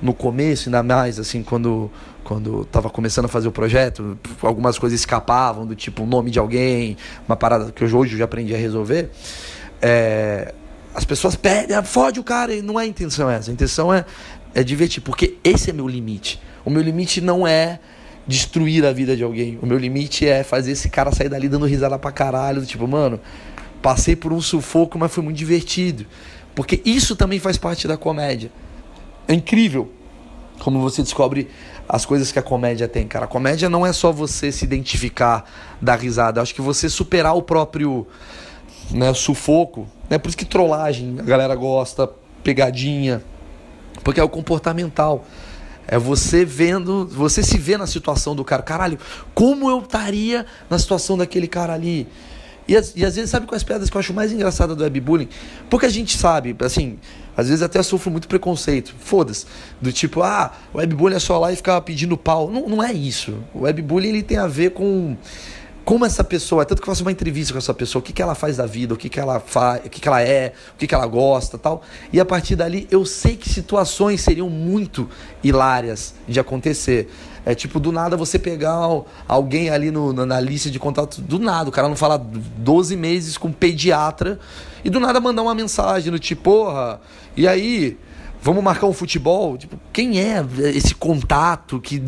no 0.00 0.12
começo, 0.12 0.68
ainda 0.68 0.82
mais 0.82 1.18
assim, 1.18 1.42
quando 1.42 1.90
quando 2.22 2.62
estava 2.62 2.90
começando 2.90 3.26
a 3.26 3.28
fazer 3.28 3.46
o 3.46 3.52
projeto, 3.52 4.18
algumas 4.42 4.76
coisas 4.80 4.98
escapavam, 4.98 5.64
do 5.64 5.76
tipo 5.76 6.02
o 6.02 6.06
nome 6.06 6.28
de 6.28 6.40
alguém, 6.40 6.96
uma 7.26 7.36
parada 7.36 7.70
que 7.70 7.84
hoje 7.84 8.14
eu 8.14 8.18
já 8.18 8.24
aprendi 8.24 8.52
a 8.52 8.58
resolver. 8.58 9.10
É, 9.80 10.52
as 10.92 11.04
pessoas 11.04 11.36
pedem, 11.36 11.76
ah, 11.76 11.84
fode 11.84 12.18
o 12.18 12.24
cara, 12.24 12.52
e 12.52 12.60
não 12.60 12.80
é 12.80 12.82
a 12.82 12.86
intenção 12.86 13.30
essa. 13.30 13.48
A 13.48 13.54
intenção 13.54 13.94
é, 13.94 14.04
é 14.52 14.64
divertir, 14.64 15.00
porque 15.04 15.36
esse 15.44 15.70
é 15.70 15.72
meu 15.72 15.86
limite. 15.86 16.42
O 16.64 16.70
meu 16.70 16.82
limite 16.82 17.20
não 17.20 17.46
é 17.46 17.78
destruir 18.26 18.84
a 18.84 18.92
vida 18.92 19.16
de 19.16 19.22
alguém. 19.22 19.58
O 19.62 19.66
meu 19.66 19.78
limite 19.78 20.26
é 20.26 20.42
fazer 20.42 20.72
esse 20.72 20.88
cara 20.88 21.12
sair 21.12 21.28
dali 21.28 21.48
dando 21.48 21.66
risada 21.66 21.98
pra 21.98 22.10
caralho. 22.10 22.64
Tipo, 22.64 22.86
mano, 22.86 23.20
passei 23.80 24.16
por 24.16 24.32
um 24.32 24.40
sufoco, 24.40 24.98
mas 24.98 25.12
foi 25.12 25.22
muito 25.22 25.36
divertido. 25.36 26.06
Porque 26.54 26.80
isso 26.84 27.14
também 27.14 27.38
faz 27.38 27.56
parte 27.56 27.86
da 27.86 27.96
comédia. 27.96 28.50
É 29.28 29.34
incrível 29.34 29.92
como 30.58 30.80
você 30.80 31.02
descobre 31.02 31.48
as 31.88 32.04
coisas 32.04 32.32
que 32.32 32.38
a 32.38 32.42
comédia 32.42 32.88
tem, 32.88 33.06
cara. 33.06 33.26
A 33.26 33.28
comédia 33.28 33.68
não 33.68 33.86
é 33.86 33.92
só 33.92 34.10
você 34.10 34.50
se 34.50 34.64
identificar, 34.64 35.44
dar 35.80 35.96
risada. 35.96 36.40
Acho 36.40 36.54
que 36.54 36.62
você 36.62 36.88
superar 36.88 37.36
o 37.36 37.42
próprio 37.42 38.06
né, 38.90 39.12
sufoco. 39.14 39.86
Né? 40.08 40.18
Por 40.18 40.28
isso 40.28 40.36
que 40.36 40.44
trollagem 40.44 41.16
a 41.18 41.22
galera 41.22 41.54
gosta, 41.54 42.10
pegadinha. 42.42 43.22
Porque 44.02 44.18
é 44.18 44.24
o 44.24 44.28
comportamental. 44.28 45.24
É 45.88 45.98
você 45.98 46.44
vendo, 46.44 47.06
você 47.06 47.42
se 47.42 47.58
vê 47.58 47.76
na 47.76 47.86
situação 47.86 48.34
do 48.34 48.44
cara. 48.44 48.62
Caralho, 48.62 48.98
como 49.34 49.70
eu 49.70 49.78
estaria 49.80 50.44
na 50.68 50.78
situação 50.78 51.16
daquele 51.16 51.46
cara 51.46 51.74
ali? 51.74 52.08
E, 52.68 52.72
e 52.72 53.04
às 53.04 53.14
vezes, 53.14 53.30
sabe 53.30 53.46
quais 53.46 53.62
pedras 53.62 53.88
que 53.88 53.96
eu 53.96 54.00
acho 54.00 54.12
mais 54.12 54.32
engraçada 54.32 54.74
do 54.74 54.82
webbullying? 54.82 55.28
Porque 55.70 55.86
a 55.86 55.90
gente 55.90 56.16
sabe, 56.18 56.56
assim, 56.60 56.98
às 57.36 57.48
vezes 57.48 57.62
até 57.62 57.82
sofro 57.82 58.10
muito 58.10 58.26
preconceito. 58.26 58.94
Foda-se. 58.98 59.46
Do 59.80 59.92
tipo, 59.92 60.22
ah, 60.22 60.52
o 60.72 60.78
webbullying 60.78 61.16
é 61.16 61.20
só 61.20 61.38
lá 61.38 61.52
e 61.52 61.56
ficar 61.56 61.80
pedindo 61.82 62.16
pau. 62.16 62.50
Não, 62.50 62.68
não 62.68 62.82
é 62.82 62.92
isso. 62.92 63.38
O 63.54 63.60
webbullying 63.60 64.08
ele 64.08 64.22
tem 64.22 64.38
a 64.38 64.48
ver 64.48 64.70
com 64.70 65.16
como 65.86 66.04
essa 66.04 66.24
pessoa, 66.24 66.64
tanto 66.64 66.82
que 66.82 66.88
eu 66.88 66.92
faço 66.92 67.04
uma 67.04 67.12
entrevista 67.12 67.52
com 67.52 67.58
essa 67.58 67.72
pessoa, 67.72 68.00
o 68.00 68.02
que, 68.02 68.12
que 68.12 68.20
ela 68.20 68.34
faz 68.34 68.56
da 68.56 68.66
vida, 68.66 68.92
o 68.92 68.96
que, 68.96 69.08
que 69.08 69.20
ela 69.20 69.38
faz, 69.38 69.86
o 69.86 69.88
que, 69.88 70.00
que 70.00 70.08
ela 70.08 70.20
é, 70.20 70.52
o 70.74 70.78
que, 70.78 70.84
que 70.84 70.92
ela 70.92 71.06
gosta 71.06 71.56
tal. 71.56 71.80
E 72.12 72.18
a 72.18 72.24
partir 72.24 72.56
dali 72.56 72.88
eu 72.90 73.06
sei 73.06 73.36
que 73.36 73.48
situações 73.48 74.20
seriam 74.20 74.50
muito 74.50 75.08
hilárias 75.44 76.12
de 76.26 76.40
acontecer. 76.40 77.08
É 77.44 77.54
tipo, 77.54 77.78
do 77.78 77.92
nada 77.92 78.16
você 78.16 78.36
pegar 78.36 78.80
alguém 79.28 79.70
ali 79.70 79.92
no, 79.92 80.12
na 80.12 80.40
lista 80.40 80.68
de 80.72 80.80
contato, 80.80 81.20
do 81.20 81.38
nada, 81.38 81.68
o 81.68 81.72
cara 81.72 81.88
não 81.88 81.94
fala 81.94 82.18
12 82.18 82.96
meses 82.96 83.38
com 83.38 83.46
um 83.46 83.52
pediatra, 83.52 84.40
e 84.84 84.90
do 84.90 84.98
nada 84.98 85.20
mandar 85.20 85.42
uma 85.42 85.54
mensagem 85.54 86.10
no 86.10 86.18
tipo, 86.18 86.42
porra, 86.42 87.00
e 87.36 87.46
aí, 87.46 87.96
vamos 88.42 88.62
marcar 88.62 88.86
um 88.86 88.92
futebol. 88.92 89.56
Tipo, 89.58 89.78
quem 89.92 90.20
é 90.20 90.44
esse 90.74 90.94
contato 90.94 91.80
que 91.80 92.02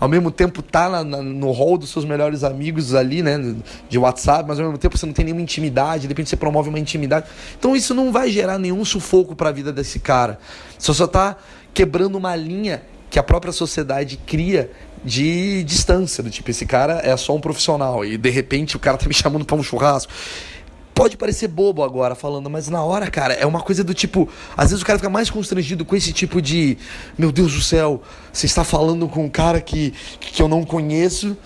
ao 0.00 0.08
mesmo 0.08 0.30
tempo 0.30 0.62
tá 0.62 0.88
na, 0.88 1.04
na, 1.04 1.22
no 1.22 1.50
hall 1.52 1.76
dos 1.76 1.90
seus 1.90 2.04
melhores 2.04 2.44
amigos 2.44 2.94
ali, 2.94 3.22
né? 3.22 3.54
De 3.88 3.98
WhatsApp, 3.98 4.44
mas 4.46 4.58
ao 4.58 4.66
mesmo 4.66 4.78
tempo 4.78 4.96
você 4.96 5.06
não 5.06 5.12
tem 5.12 5.24
nenhuma 5.24 5.42
intimidade, 5.42 6.02
de 6.02 6.08
repente 6.08 6.28
você 6.28 6.36
promove 6.36 6.68
uma 6.68 6.78
intimidade. 6.78 7.26
Então 7.58 7.74
isso 7.76 7.94
não 7.94 8.12
vai 8.12 8.30
gerar 8.30 8.58
nenhum 8.58 8.84
sufoco 8.84 9.34
para 9.34 9.50
a 9.50 9.52
vida 9.52 9.72
desse 9.72 9.98
cara. 9.98 10.38
Você 10.78 10.92
só 10.92 11.06
tá 11.06 11.36
quebrando 11.72 12.16
uma 12.16 12.34
linha 12.36 12.82
que 13.10 13.18
a 13.18 13.22
própria 13.22 13.52
sociedade 13.52 14.16
cria 14.16 14.70
de 15.04 15.62
distância, 15.64 16.22
do 16.22 16.30
tipo, 16.30 16.50
esse 16.50 16.64
cara 16.64 17.00
é 17.04 17.14
só 17.16 17.34
um 17.34 17.40
profissional 17.40 18.04
e 18.04 18.16
de 18.16 18.30
repente 18.30 18.76
o 18.76 18.80
cara 18.80 18.96
tá 18.96 19.06
me 19.06 19.14
chamando 19.14 19.44
para 19.44 19.56
um 19.56 19.62
churrasco. 19.62 20.10
Pode 20.94 21.16
parecer 21.16 21.48
bobo 21.48 21.82
agora 21.82 22.14
falando, 22.14 22.48
mas 22.48 22.68
na 22.68 22.82
hora, 22.82 23.10
cara, 23.10 23.34
é 23.34 23.44
uma 23.44 23.60
coisa 23.60 23.82
do 23.82 23.92
tipo. 23.92 24.28
Às 24.56 24.70
vezes 24.70 24.82
o 24.82 24.86
cara 24.86 24.98
fica 24.98 25.10
mais 25.10 25.28
constrangido 25.28 25.84
com 25.84 25.96
esse 25.96 26.12
tipo 26.12 26.40
de. 26.40 26.78
Meu 27.18 27.32
Deus 27.32 27.52
do 27.52 27.60
céu, 27.60 28.00
você 28.32 28.46
está 28.46 28.62
falando 28.62 29.08
com 29.08 29.24
um 29.24 29.28
cara 29.28 29.60
que, 29.60 29.92
que 30.20 30.40
eu 30.40 30.46
não 30.46 30.64
conheço 30.64 31.36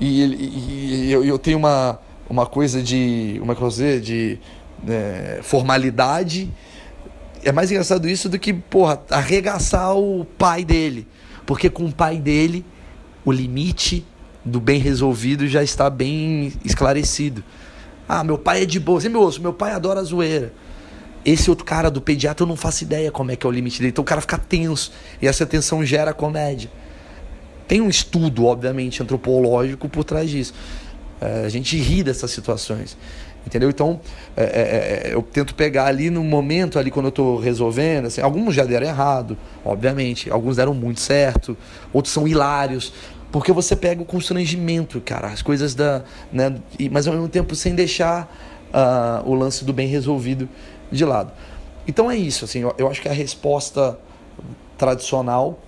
e, 0.00 0.22
e, 0.22 1.04
e 1.06 1.12
eu, 1.12 1.24
eu, 1.24 1.38
tenho 1.38 1.58
uma, 1.58 1.98
uma 2.28 2.46
coisa 2.46 2.82
de. 2.82 3.36
É 3.36 3.50
eu 3.50 3.54
vou 3.54 3.68
dizer? 3.68 4.00
De 4.00 4.38
é, 4.88 5.40
formalidade. 5.42 6.50
É 7.44 7.52
mais 7.52 7.70
engraçado 7.70 8.08
isso 8.08 8.28
do 8.28 8.38
que, 8.38 8.54
porra, 8.54 9.02
arregaçar 9.10 9.94
o 9.94 10.24
pai 10.24 10.64
dele. 10.64 11.06
Porque 11.44 11.68
com 11.68 11.84
o 11.84 11.92
pai 11.92 12.16
dele, 12.18 12.64
o 13.22 13.30
limite 13.30 14.04
do 14.42 14.60
bem 14.60 14.80
resolvido 14.80 15.46
já 15.46 15.62
está 15.62 15.90
bem 15.90 16.52
esclarecido. 16.64 17.44
Ah, 18.08 18.22
meu 18.22 18.38
pai 18.38 18.62
é 18.62 18.66
de 18.66 18.78
boa. 18.78 19.00
Me 19.00 19.16
ouço, 19.16 19.40
meu 19.40 19.52
pai 19.52 19.72
adora 19.72 20.02
zoeira. 20.02 20.52
Esse 21.24 21.48
outro 21.48 21.64
cara 21.64 21.90
do 21.90 22.00
pediatra 22.00 22.44
eu 22.44 22.48
não 22.48 22.56
faço 22.56 22.84
ideia 22.84 23.10
como 23.10 23.30
é 23.30 23.36
que 23.36 23.46
é 23.46 23.48
o 23.48 23.52
limite 23.52 23.78
dele. 23.78 23.90
Então 23.90 24.02
o 24.02 24.06
cara 24.06 24.20
fica 24.20 24.36
tenso. 24.36 24.92
E 25.22 25.26
essa 25.26 25.46
tensão 25.46 25.84
gera 25.84 26.12
comédia. 26.12 26.70
Tem 27.66 27.80
um 27.80 27.88
estudo, 27.88 28.44
obviamente, 28.44 29.02
antropológico 29.02 29.88
por 29.88 30.04
trás 30.04 30.28
disso. 30.28 30.52
É, 31.20 31.44
a 31.46 31.48
gente 31.48 31.78
ri 31.78 32.02
dessas 32.02 32.30
situações. 32.30 32.96
Entendeu? 33.46 33.68
Então, 33.68 34.00
é, 34.36 34.42
é, 34.44 35.10
é 35.10 35.14
eu 35.14 35.22
tento 35.22 35.54
pegar 35.54 35.86
ali 35.86 36.08
no 36.10 36.22
momento, 36.24 36.78
ali 36.78 36.90
quando 36.90 37.06
eu 37.06 37.10
estou 37.10 37.38
resolvendo. 37.38 38.06
Assim, 38.06 38.20
alguns 38.20 38.54
já 38.54 38.64
deram 38.64 38.86
errado, 38.86 39.36
obviamente. 39.64 40.30
Alguns 40.30 40.56
deram 40.56 40.74
muito 40.74 41.00
certo. 41.00 41.56
Outros 41.92 42.12
são 42.12 42.28
hilários. 42.28 42.92
Porque 43.34 43.50
você 43.50 43.74
pega 43.74 44.00
o 44.00 44.04
constrangimento, 44.04 45.00
cara, 45.00 45.26
as 45.26 45.42
coisas 45.42 45.74
da. 45.74 46.04
Né, 46.32 46.54
mas 46.92 47.08
ao 47.08 47.14
mesmo 47.14 47.28
tempo 47.28 47.52
sem 47.56 47.74
deixar 47.74 48.32
uh, 48.72 49.28
o 49.28 49.34
lance 49.34 49.64
do 49.64 49.72
bem 49.72 49.88
resolvido 49.88 50.48
de 50.88 51.04
lado. 51.04 51.32
Então 51.84 52.08
é 52.08 52.16
isso, 52.16 52.44
assim, 52.44 52.60
eu, 52.60 52.72
eu 52.78 52.88
acho 52.88 53.02
que 53.02 53.08
a 53.08 53.12
resposta 53.12 53.98
tradicional 54.78 55.58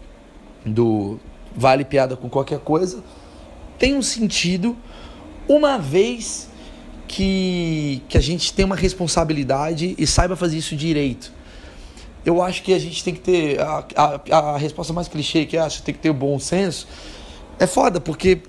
do 0.64 1.18
vale 1.56 1.84
piada 1.84 2.14
com 2.16 2.28
qualquer 2.28 2.60
coisa 2.60 3.02
tem 3.80 3.96
um 3.96 4.02
sentido 4.02 4.76
uma 5.48 5.76
vez 5.76 6.48
que, 7.08 8.00
que 8.08 8.16
a 8.16 8.22
gente 8.22 8.52
tem 8.52 8.64
uma 8.64 8.76
responsabilidade 8.76 9.96
e 9.98 10.06
saiba 10.06 10.36
fazer 10.36 10.56
isso 10.56 10.76
direito. 10.76 11.32
Eu 12.24 12.40
acho 12.40 12.62
que 12.62 12.72
a 12.72 12.78
gente 12.78 13.02
tem 13.02 13.12
que 13.12 13.20
ter 13.20 13.60
a, 13.60 13.84
a, 13.96 14.38
a 14.38 14.56
resposta 14.56 14.92
mais 14.92 15.08
clichê 15.08 15.44
que 15.46 15.58
acho 15.58 15.82
tem 15.82 15.92
que 15.92 16.00
ter 16.00 16.12
bom 16.12 16.38
senso 16.38 16.86
é 17.58 17.66
foda, 17.66 18.00
porque 18.00 18.40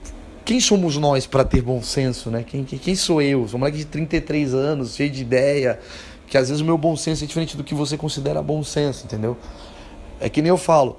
quem 0.43 0.60
somos 0.60 0.98
nós 0.98 1.26
para 1.26 1.43
ter 1.43 1.62
bom 1.62 1.82
senso, 1.82 2.30
né? 2.30 2.43
Quem, 2.43 2.63
quem, 2.63 2.80
quem 2.80 2.96
sou 2.96 3.22
eu? 3.22 3.48
Sou 3.48 3.58
um 3.58 3.60
moleque 3.60 3.78
de 3.78 3.86
33 3.86 4.54
anos, 4.54 4.96
cheio 4.96 5.10
de 5.10 5.22
ideia, 5.22 5.80
que 6.28 6.38
às 6.38 6.50
vezes 6.50 6.62
o 6.62 6.65
meu 6.65 6.78
bom 6.78 6.96
senso 6.96 7.24
é 7.24 7.28
diferente 7.28 7.56
do 7.56 7.63
que 7.63 7.74
você 7.74 7.98
considera 7.98 8.41
bom 8.41 8.63
senso, 8.63 9.06
entendeu? 9.06 9.38
É 10.20 10.30
que 10.30 10.41
nem 10.41 10.50
eu 10.50 10.58
falo, 10.58 10.98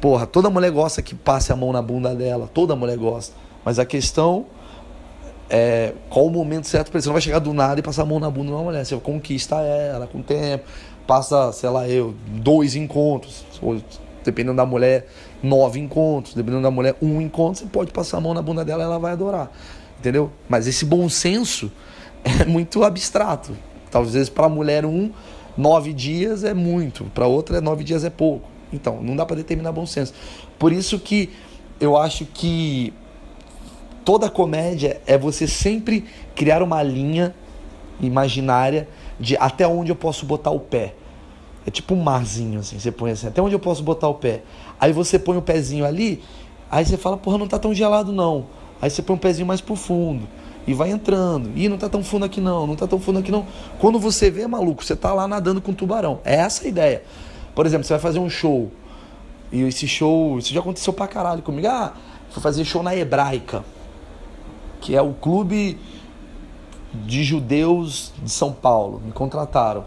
porra, 0.00 0.26
toda 0.26 0.50
mulher 0.50 0.70
gosta 0.70 1.02
que 1.02 1.14
passe 1.14 1.52
a 1.52 1.56
mão 1.56 1.72
na 1.72 1.82
bunda 1.82 2.14
dela, 2.14 2.48
toda 2.52 2.76
mulher 2.76 2.96
gosta. 2.96 3.34
Mas 3.64 3.78
a 3.78 3.84
questão 3.84 4.46
é, 5.48 5.92
qual 6.10 6.26
o 6.26 6.30
momento 6.30 6.66
certo 6.66 6.88
isso. 6.88 7.02
Você 7.02 7.08
não 7.08 7.14
vai 7.14 7.22
chegar 7.22 7.38
do 7.38 7.52
nada 7.52 7.78
e 7.78 7.82
passar 7.82 8.02
a 8.02 8.06
mão 8.06 8.18
na 8.18 8.30
bunda 8.30 8.48
de 8.48 8.52
uma 8.52 8.62
mulher. 8.62 8.84
Você 8.84 8.96
conquista 8.96 9.56
ela 9.56 10.06
com 10.06 10.18
o 10.18 10.22
tempo, 10.22 10.64
passa, 11.06 11.52
sei 11.52 11.70
lá, 11.70 11.88
eu, 11.88 12.14
dois 12.28 12.74
encontros, 12.74 13.44
dependendo 14.26 14.56
da 14.56 14.66
mulher, 14.66 15.08
nove 15.42 15.80
encontros, 15.80 16.34
dependendo 16.34 16.62
da 16.62 16.70
mulher, 16.70 16.94
um 17.00 17.20
encontro, 17.20 17.60
você 17.62 17.66
pode 17.66 17.92
passar 17.92 18.18
a 18.18 18.20
mão 18.20 18.34
na 18.34 18.42
bunda 18.42 18.64
dela 18.64 18.84
ela 18.84 18.98
vai 18.98 19.12
adorar. 19.12 19.50
Entendeu? 19.98 20.30
Mas 20.48 20.66
esse 20.66 20.84
bom 20.84 21.08
senso 21.08 21.72
é 22.22 22.44
muito 22.44 22.84
abstrato. 22.84 23.56
Talvez 23.90 24.28
para 24.28 24.46
a 24.46 24.48
mulher 24.48 24.84
um, 24.84 25.10
nove 25.56 25.92
dias 25.92 26.44
é 26.44 26.52
muito, 26.52 27.04
para 27.14 27.26
outra, 27.26 27.60
nove 27.60 27.82
dias 27.82 28.04
é 28.04 28.10
pouco. 28.10 28.48
Então, 28.72 29.00
não 29.02 29.16
dá 29.16 29.24
para 29.24 29.36
determinar 29.36 29.72
bom 29.72 29.86
senso. 29.86 30.12
Por 30.58 30.72
isso 30.72 30.98
que 30.98 31.30
eu 31.80 31.96
acho 31.96 32.26
que 32.26 32.92
toda 34.04 34.28
comédia 34.28 35.00
é 35.06 35.16
você 35.16 35.46
sempre 35.46 36.04
criar 36.34 36.62
uma 36.62 36.82
linha 36.82 37.34
imaginária 38.00 38.88
de 39.18 39.36
até 39.36 39.66
onde 39.66 39.90
eu 39.90 39.96
posso 39.96 40.26
botar 40.26 40.50
o 40.50 40.60
pé. 40.60 40.94
É 41.66 41.70
tipo 41.70 41.94
um 41.94 42.02
marzinho, 42.02 42.60
assim, 42.60 42.78
você 42.78 42.92
põe 42.92 43.10
assim, 43.10 43.26
até 43.26 43.42
onde 43.42 43.54
eu 43.54 43.58
posso 43.58 43.82
botar 43.82 44.08
o 44.08 44.14
pé. 44.14 44.42
Aí 44.78 44.92
você 44.92 45.18
põe 45.18 45.36
o 45.36 45.42
pezinho 45.42 45.84
ali, 45.84 46.22
aí 46.70 46.84
você 46.84 46.96
fala, 46.96 47.16
porra, 47.16 47.38
não 47.38 47.48
tá 47.48 47.58
tão 47.58 47.74
gelado 47.74 48.12
não. 48.12 48.46
Aí 48.80 48.88
você 48.88 49.02
põe 49.02 49.16
um 49.16 49.18
pezinho 49.18 49.46
mais 49.46 49.60
pro 49.60 49.74
fundo 49.74 50.28
e 50.66 50.74
vai 50.74 50.90
entrando. 50.90 51.50
E 51.56 51.68
não 51.68 51.78
tá 51.78 51.88
tão 51.88 52.02
fundo 52.02 52.24
aqui 52.24 52.40
não, 52.40 52.66
não 52.66 52.76
tá 52.76 52.86
tão 52.86 53.00
fundo 53.00 53.18
aqui 53.18 53.32
não. 53.32 53.46
Quando 53.78 53.98
você 53.98 54.30
vê, 54.30 54.46
maluco, 54.46 54.84
você 54.84 54.94
tá 54.94 55.12
lá 55.12 55.26
nadando 55.26 55.60
com 55.60 55.72
tubarão. 55.72 56.20
É 56.24 56.36
essa 56.36 56.64
a 56.64 56.68
ideia. 56.68 57.02
Por 57.54 57.66
exemplo, 57.66 57.84
você 57.84 57.94
vai 57.94 58.00
fazer 58.00 58.18
um 58.18 58.28
show. 58.28 58.70
E 59.50 59.62
esse 59.62 59.86
show, 59.86 60.38
isso 60.38 60.52
já 60.52 60.60
aconteceu 60.60 60.92
pra 60.92 61.06
caralho 61.06 61.42
comigo. 61.42 61.66
Ah, 61.68 61.94
fui 62.30 62.42
fazer 62.42 62.64
show 62.64 62.82
na 62.82 62.94
Hebraica, 62.94 63.64
que 64.80 64.94
é 64.94 65.00
o 65.00 65.14
clube 65.14 65.78
de 66.92 67.22
judeus 67.22 68.12
de 68.22 68.30
São 68.30 68.52
Paulo. 68.52 69.00
Me 69.04 69.12
contrataram. 69.12 69.84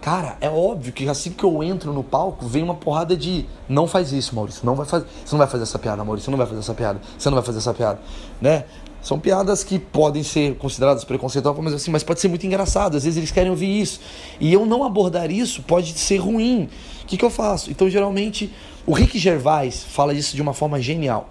Cara, 0.00 0.38
é 0.40 0.48
óbvio 0.48 0.92
que 0.92 1.06
assim 1.08 1.30
que 1.30 1.44
eu 1.44 1.62
entro 1.62 1.92
no 1.92 2.02
palco, 2.02 2.46
vem 2.46 2.62
uma 2.62 2.74
porrada 2.74 3.14
de 3.14 3.44
não 3.68 3.86
faz 3.86 4.12
isso, 4.12 4.34
Maurício, 4.34 4.64
não 4.64 4.74
vai 4.74 4.86
fazer, 4.86 5.04
você 5.24 5.32
não 5.32 5.38
vai 5.38 5.46
fazer 5.46 5.64
essa 5.64 5.78
piada, 5.78 6.02
Maurício, 6.02 6.24
você 6.24 6.30
não 6.30 6.38
vai 6.38 6.46
fazer 6.46 6.60
essa 6.60 6.74
piada, 6.74 7.00
você 7.18 7.28
não 7.28 7.36
vai 7.36 7.44
fazer 7.44 7.58
essa 7.58 7.74
piada, 7.74 8.00
né? 8.40 8.64
São 9.02 9.18
piadas 9.18 9.64
que 9.64 9.78
podem 9.78 10.22
ser 10.22 10.56
consideradas 10.56 11.04
preconceituosas, 11.04 11.62
mas 11.62 11.74
assim, 11.74 11.90
mas 11.90 12.02
pode 12.02 12.20
ser 12.20 12.28
muito 12.28 12.46
engraçado. 12.46 12.96
Às 12.96 13.04
vezes 13.04 13.16
eles 13.16 13.30
querem 13.30 13.50
ouvir 13.50 13.80
isso. 13.80 13.98
E 14.38 14.52
eu 14.52 14.66
não 14.66 14.84
abordar 14.84 15.30
isso 15.30 15.62
pode 15.62 15.98
ser 15.98 16.18
ruim. 16.18 16.68
O 17.02 17.06
que, 17.06 17.16
que 17.16 17.24
eu 17.24 17.30
faço? 17.30 17.70
Então, 17.70 17.88
geralmente, 17.88 18.52
o 18.86 18.92
Rick 18.92 19.18
Gervais 19.18 19.82
fala 19.82 20.12
isso 20.12 20.36
de 20.36 20.42
uma 20.42 20.52
forma 20.52 20.78
genial. 20.80 21.30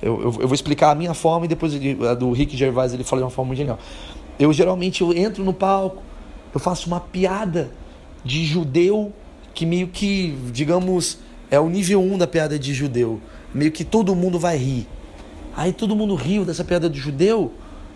Eu, 0.00 0.20
eu, 0.20 0.24
eu 0.40 0.48
vou 0.48 0.54
explicar 0.54 0.92
a 0.92 0.94
minha 0.94 1.12
forma 1.12 1.46
e 1.46 1.48
depois 1.48 1.74
a 2.08 2.14
do 2.14 2.30
Rick 2.30 2.56
Gervais 2.56 2.94
ele 2.94 3.02
fala 3.02 3.22
de 3.22 3.24
uma 3.24 3.30
forma 3.30 3.56
genial. 3.56 3.78
Eu 4.38 4.52
geralmente 4.52 5.02
eu 5.02 5.12
entro 5.12 5.44
no 5.44 5.52
palco, 5.52 6.02
eu 6.54 6.60
faço 6.60 6.86
uma 6.86 7.00
piada 7.00 7.70
de 8.24 8.44
judeu 8.44 9.12
que 9.54 9.66
meio 9.66 9.88
que, 9.88 10.36
digamos, 10.52 11.18
é 11.50 11.58
o 11.58 11.68
nível 11.68 12.00
1 12.00 12.12
um 12.12 12.18
da 12.18 12.26
piada 12.26 12.58
de 12.58 12.72
judeu. 12.72 13.20
Meio 13.52 13.72
que 13.72 13.84
todo 13.84 14.14
mundo 14.14 14.38
vai 14.38 14.56
rir. 14.56 14.86
Aí 15.56 15.72
todo 15.72 15.96
mundo 15.96 16.14
riu 16.14 16.44
dessa 16.44 16.64
piada 16.64 16.88
de 16.88 16.98
judeu, 16.98 17.52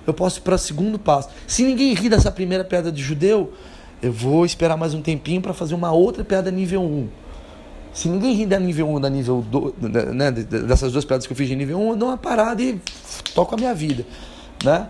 eu 0.07 0.13
posso 0.13 0.41
ir 0.41 0.43
para 0.43 0.57
o 0.57 0.59
segundo 0.59 0.99
passo. 0.99 1.29
Se 1.47 1.63
ninguém 1.63 1.95
ri 1.95 2.09
dessa 2.09 2.31
primeira 2.31 2.65
piada 2.65 2.91
de 2.91 3.03
judeu, 3.03 3.53
eu 4.03 4.13
vou 4.13 4.45
esperar 4.45 4.77
mais 4.77 4.93
um 4.93 5.01
tempinho 5.01 5.41
para 5.41 5.55
fazer 5.55 5.75
uma 5.75 5.93
outra 5.93 6.25
piada 6.25 6.51
nível 6.51 6.83
1. 6.83 7.09
Se 7.93 8.09
ninguém 8.09 8.35
ri 8.35 8.45
da 8.45 8.59
nível 8.59 8.89
1 8.91 9.01
da 9.01 9.09
nível 9.09 9.45
2, 9.49 9.75
né, 10.13 10.33
dessas 10.33 10.93
duas 10.93 11.05
piadas 11.05 11.27
que 11.27 11.33
eu 11.33 11.37
fiz 11.37 11.49
de 11.49 11.55
nível 11.55 11.79
1, 11.79 11.91
eu 11.91 11.97
dou 11.97 12.09
uma 12.09 12.19
parada 12.19 12.61
e 12.61 12.81
toco 13.35 13.55
a 13.55 13.57
minha 13.57 13.73
vida, 13.73 14.05
né? 14.65 14.89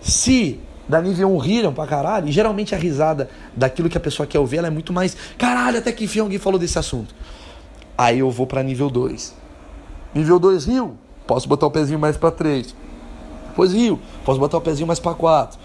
Se 0.00 0.58
da 0.88 1.00
nível 1.00 1.32
1 1.34 1.38
riram 1.38 1.72
pra 1.72 1.86
caralho, 1.86 2.28
e 2.28 2.32
geralmente 2.32 2.74
a 2.74 2.78
risada 2.78 3.30
daquilo 3.56 3.88
que 3.88 3.96
a 3.96 4.00
pessoa 4.00 4.26
quer 4.26 4.38
ouvir, 4.38 4.58
ela 4.58 4.66
é 4.66 4.70
muito 4.70 4.92
mais, 4.92 5.16
caralho, 5.38 5.78
até 5.78 5.92
que 5.92 6.04
enfim 6.04 6.20
alguém 6.20 6.38
falou 6.38 6.58
desse 6.58 6.78
assunto. 6.78 7.14
Aí 7.96 8.18
eu 8.18 8.30
vou 8.30 8.46
para 8.46 8.62
nível 8.62 8.90
2. 8.90 9.34
Nível 10.14 10.38
2 10.38 10.64
riu, 10.66 10.96
posso 11.26 11.48
botar 11.48 11.66
o 11.66 11.70
pezinho 11.70 11.98
mais 11.98 12.16
para 12.16 12.30
3. 12.30 12.74
Depois 13.48 13.72
riu, 13.72 13.98
posso 14.24 14.40
botar 14.40 14.58
o 14.58 14.60
pezinho 14.60 14.86
mais 14.86 14.98
para 14.98 15.14
4. 15.14 15.58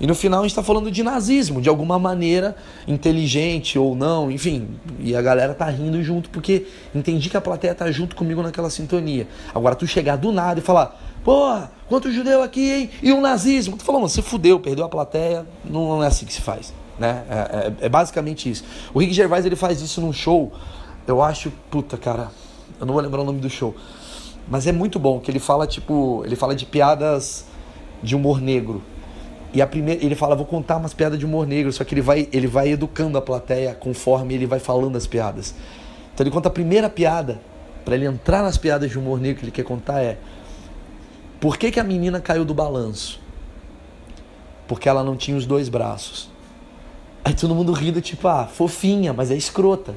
E 0.00 0.06
no 0.06 0.14
final 0.14 0.40
a 0.40 0.42
gente 0.42 0.50
está 0.50 0.62
falando 0.62 0.90
de 0.90 1.02
nazismo, 1.04 1.60
de 1.62 1.68
alguma 1.68 1.98
maneira, 1.98 2.56
inteligente 2.88 3.78
ou 3.78 3.94
não, 3.94 4.30
enfim. 4.30 4.70
E 4.98 5.14
a 5.14 5.22
galera 5.22 5.54
tá 5.54 5.66
rindo 5.66 6.02
junto 6.02 6.28
porque 6.30 6.66
entendi 6.92 7.30
que 7.30 7.36
a 7.36 7.40
plateia 7.40 7.74
tá 7.74 7.90
junto 7.92 8.16
comigo 8.16 8.42
naquela 8.42 8.70
sintonia. 8.70 9.28
Agora 9.54 9.76
tu 9.76 9.86
chegar 9.86 10.16
do 10.16 10.32
nada 10.32 10.58
e 10.58 10.62
falar, 10.62 11.00
porra, 11.24 11.72
quanto 11.88 12.12
judeu 12.12 12.42
aqui, 12.42 12.70
hein? 12.70 12.90
E 13.02 13.10
o 13.12 13.20
nazismo. 13.20 13.76
Tu 13.76 13.84
falou, 13.84 14.02
mano, 14.02 14.10
você 14.10 14.22
fudeu, 14.22 14.60
perdeu 14.60 14.84
a 14.84 14.88
plateia, 14.88 15.46
não, 15.64 15.88
não 15.88 16.04
é 16.04 16.06
assim 16.06 16.26
que 16.26 16.32
se 16.32 16.42
faz. 16.42 16.72
Né? 16.98 17.24
É, 17.28 17.34
é, 17.34 17.86
é, 17.86 17.88
basicamente 17.88 18.48
isso. 18.48 18.62
O 18.92 19.00
Rick 19.00 19.12
Gervais 19.12 19.44
ele 19.44 19.56
faz 19.56 19.80
isso 19.80 20.00
num 20.00 20.12
show, 20.12 20.52
eu 21.06 21.20
acho, 21.22 21.50
puta 21.70 21.96
cara, 21.96 22.30
eu 22.78 22.86
não 22.86 22.92
vou 22.92 23.02
lembrar 23.02 23.22
o 23.22 23.24
nome 23.24 23.40
do 23.40 23.50
show. 23.50 23.74
Mas 24.46 24.66
é 24.66 24.72
muito 24.72 24.98
bom, 24.98 25.18
que 25.18 25.30
ele 25.30 25.38
fala, 25.38 25.66
tipo, 25.66 26.22
ele 26.24 26.36
fala 26.36 26.54
de 26.54 26.66
piadas 26.66 27.46
de 28.02 28.14
humor 28.14 28.40
negro. 28.40 28.82
E 29.54 29.62
a 29.62 29.66
primeira, 29.66 30.04
ele 30.04 30.14
fala, 30.14 30.36
vou 30.36 30.44
contar 30.44 30.76
umas 30.76 30.92
piadas 30.92 31.18
de 31.18 31.24
humor 31.24 31.46
negro, 31.46 31.72
só 31.72 31.82
que 31.84 31.94
ele 31.94 32.02
vai, 32.02 32.28
ele 32.32 32.46
vai 32.46 32.70
educando 32.70 33.16
a 33.16 33.22
plateia 33.22 33.74
conforme 33.74 34.34
ele 34.34 34.46
vai 34.46 34.58
falando 34.58 34.96
as 34.96 35.06
piadas. 35.06 35.54
Então 36.12 36.24
ele 36.24 36.30
conta 36.30 36.48
a 36.48 36.52
primeira 36.52 36.90
piada, 36.90 37.40
para 37.84 37.94
ele 37.94 38.06
entrar 38.06 38.42
nas 38.42 38.56
piadas 38.56 38.90
de 38.90 38.98
humor 38.98 39.20
negro 39.20 39.40
que 39.40 39.44
ele 39.44 39.52
quer 39.52 39.64
contar 39.64 40.00
é: 40.00 40.18
Por 41.44 41.58
que, 41.58 41.70
que 41.70 41.78
a 41.78 41.84
menina 41.84 42.22
caiu 42.22 42.42
do 42.42 42.54
balanço? 42.54 43.20
Porque 44.66 44.88
ela 44.88 45.04
não 45.04 45.14
tinha 45.14 45.36
os 45.36 45.44
dois 45.44 45.68
braços. 45.68 46.30
Aí 47.22 47.34
todo 47.34 47.54
mundo 47.54 47.70
rindo, 47.70 48.00
tipo, 48.00 48.26
ah, 48.26 48.46
fofinha, 48.46 49.12
mas 49.12 49.30
é 49.30 49.36
escrota. 49.36 49.94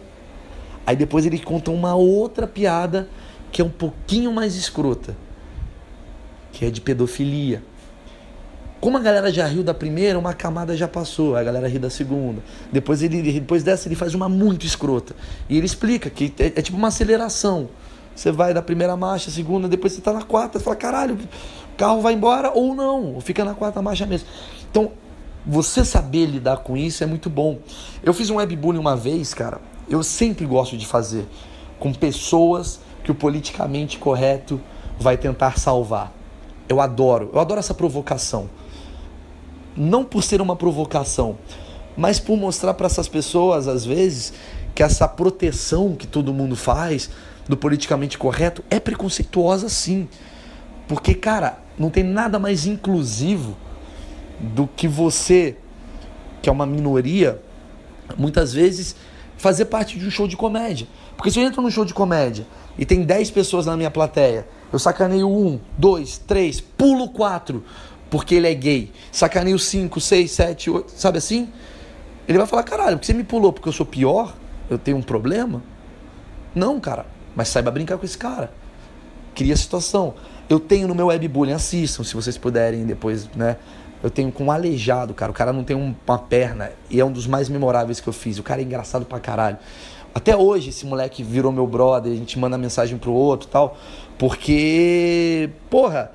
Aí 0.86 0.98
depois 0.98 1.26
ele 1.26 1.40
conta 1.40 1.72
uma 1.72 1.96
outra 1.96 2.46
piada 2.46 3.08
que 3.50 3.62
é 3.62 3.64
um 3.64 3.70
pouquinho 3.70 4.34
mais 4.34 4.58
escrota, 4.58 5.16
que 6.52 6.66
é 6.66 6.70
de 6.70 6.82
pedofilia. 6.82 7.64
Como 8.82 8.98
a 8.98 9.00
galera 9.00 9.32
já 9.32 9.48
riu 9.48 9.64
da 9.64 9.74
primeira, 9.74 10.20
uma 10.20 10.34
camada 10.34 10.76
já 10.76 10.86
passou, 10.86 11.38
a 11.38 11.44
galera 11.46 11.70
ri 11.70 11.80
da 11.80 11.90
segunda. 11.90 12.44
Depois 12.74 13.02
ele 13.02 13.40
depois 13.40 13.64
dessa 13.64 13.88
ele 13.88 13.96
faz 13.96 14.14
uma 14.14 14.28
muito 14.28 14.66
escrota. 14.66 15.16
E 15.48 15.56
ele 15.56 15.66
explica 15.66 16.10
que 16.10 16.34
é, 16.40 16.48
é 16.48 16.62
tipo 16.62 16.78
uma 16.78 16.90
aceleração. 16.90 17.70
Você 18.17 18.32
vai 18.32 18.51
da 18.51 18.63
primeira 18.63 18.97
marcha, 18.97 19.30
segunda, 19.30 19.67
depois 19.67 19.93
você 19.93 19.99
está 19.99 20.12
na 20.12 20.23
quarta, 20.23 20.58
você 20.58 20.65
fala, 20.65 20.75
caralho, 20.75 21.13
o 21.13 21.77
carro 21.77 22.01
vai 22.01 22.13
embora 22.13 22.51
ou 22.51 22.73
não, 22.73 23.13
ou 23.13 23.21
fica 23.21 23.45
na 23.45 23.53
quarta 23.53 23.80
marcha 23.80 24.08
mesmo. 24.08 24.27
Então, 24.71 24.91
você 25.45 25.86
saber 25.86 26.25
lidar 26.25 26.58
com 26.58 26.75
isso 26.75 27.03
é 27.03 27.06
muito 27.06 27.30
bom. 27.30 27.60
Eu 28.01 28.15
fiz 28.15 28.32
um 28.32 28.38
webbullying 28.38 28.80
uma 28.80 28.95
vez, 28.95 29.36
cara. 29.36 29.62
Eu 29.88 30.01
sempre 30.01 30.47
gosto 30.47 30.75
de 30.75 30.84
fazer 30.88 31.27
com 31.80 31.93
pessoas 31.93 32.80
que 33.03 33.12
o 33.12 33.15
politicamente 33.15 33.99
correto 33.99 34.60
vai 34.99 35.15
tentar 35.15 35.60
salvar. 35.60 36.12
Eu 36.67 36.82
adoro, 36.82 37.30
eu 37.32 37.39
adoro 37.39 37.60
essa 37.60 37.75
provocação. 37.75 38.49
Não 39.75 40.03
por 40.03 40.23
ser 40.23 40.41
uma 40.41 40.56
provocação, 40.56 41.38
mas 41.95 42.19
por 42.19 42.36
mostrar 42.36 42.73
para 42.73 42.88
essas 42.88 43.08
pessoas, 43.08 43.67
às 43.67 43.86
vezes, 43.86 44.34
que 44.73 44.82
essa 44.82 45.08
proteção 45.08 45.95
que 45.95 46.08
todo 46.08 46.34
mundo 46.34 46.56
faz 46.56 47.12
do 47.48 47.56
politicamente 47.56 48.18
correto 48.18 48.64
é 48.70 48.80
preconceituosa 48.80 49.70
sim. 49.70 50.08
Porque, 50.88 51.14
cara, 51.14 51.60
não 51.78 51.90
tem 51.90 52.04
nada 52.04 52.40
mais 52.40 52.66
inclusivo 52.66 53.56
do 54.40 54.68
que 54.68 54.88
você, 54.88 55.56
que 56.42 56.50
é 56.50 56.52
uma 56.52 56.66
minoria, 56.66 57.42
muitas 58.18 58.54
vezes 58.54 58.96
fazer 59.38 59.66
parte 59.66 59.98
de 60.00 60.08
um 60.08 60.12
show 60.12 60.28
de 60.28 60.36
comédia. 60.36 60.88
Porque 61.16 61.32
se 61.32 61.40
eu 61.40 61.44
entro 61.44 61.62
num 61.62 61.70
show 61.70 61.86
de 61.86 61.94
comédia 61.94 62.48
e 62.78 62.86
tem 62.86 63.04
10 63.04 63.32
pessoas 63.32 63.66
na 63.66 63.76
minha 63.76 63.92
plateia, 63.92 64.48
eu 64.72 64.80
sacaneio 64.80 65.30
um, 65.30 65.60
dois, 65.78 66.18
três, 66.18 66.60
pulo 66.60 67.10
quatro, 67.10 67.64
porque 68.10 68.36
ele 68.36 68.48
é 68.48 68.54
gay. 68.54 68.92
Sacaneio 69.12 69.58
cinco, 69.58 70.00
seis, 70.00 70.32
sete, 70.32 70.70
oito, 70.70 70.92
sabe 70.92 71.18
assim? 71.18 71.50
Ele 72.28 72.38
vai 72.38 72.48
falar, 72.48 72.64
caralho, 72.64 72.98
porque 72.98 73.06
você 73.06 73.14
me 73.14 73.24
pulou 73.24 73.54
porque 73.54 73.70
eu 73.70 73.74
sou 73.74 73.86
pior? 73.86 74.36
Eu 74.70 74.78
tenho 74.78 74.98
um 74.98 75.02
problema? 75.02 75.64
Não, 76.54 76.80
cara. 76.80 77.06
Mas 77.38 77.50
saiba 77.50 77.69
brincar 77.69 78.00
com 78.00 78.04
esse 78.04 78.17
cara. 78.17 78.52
Cria 79.36 79.56
situação. 79.56 80.15
Eu 80.50 80.60
tenho 80.60 80.88
no 80.88 80.95
meu 80.95 81.06
webbullying, 81.08 81.54
assistam 81.54 82.04
se 82.04 82.15
vocês 82.15 82.36
puderem 82.36 82.84
depois, 82.84 83.30
né? 83.36 83.58
Eu 84.02 84.10
tenho 84.10 84.32
com 84.32 84.45
um 84.45 84.52
aleijado, 84.52 85.13
cara. 85.13 85.32
O 85.32 85.36
cara 85.36 85.54
não 85.54 85.63
tem 85.63 85.78
uma 85.78 86.17
perna 86.17 86.71
e 86.89 87.00
é 87.00 87.06
um 87.06 87.12
dos 87.12 87.28
mais 87.28 87.47
memoráveis 87.47 88.00
que 88.00 88.10
eu 88.10 88.13
fiz. 88.13 88.39
O 88.39 88.43
cara 88.43 88.60
é 88.60 88.63
engraçado 88.63 89.06
pra 89.06 89.19
caralho. 89.19 89.58
Até 90.15 90.36
hoje 90.36 90.69
esse 90.69 90.84
moleque 90.84 91.21
virou 91.21 91.52
meu 91.52 91.67
brother, 91.67 92.12
a 92.12 92.15
gente 92.15 92.39
manda 92.39 92.58
mensagem 92.58 92.97
pro 92.97 93.12
outro 93.12 93.47
tal. 93.47 93.78
Porque, 94.17 95.52
porra, 95.69 96.12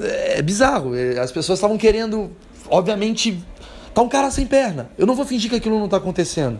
é 0.00 0.42
bizarro. 0.42 0.96
É, 0.96 1.20
as 1.20 1.30
pessoas 1.30 1.60
estavam 1.60 1.78
querendo, 1.78 2.32
obviamente, 2.68 3.40
tá 3.94 4.02
um 4.02 4.08
cara 4.08 4.28
sem 4.32 4.44
perna. 4.44 4.90
Eu 4.98 5.06
não 5.06 5.14
vou 5.14 5.24
fingir 5.24 5.48
que 5.48 5.56
aquilo 5.56 5.78
não 5.78 5.88
tá 5.88 5.98
acontecendo. 5.98 6.58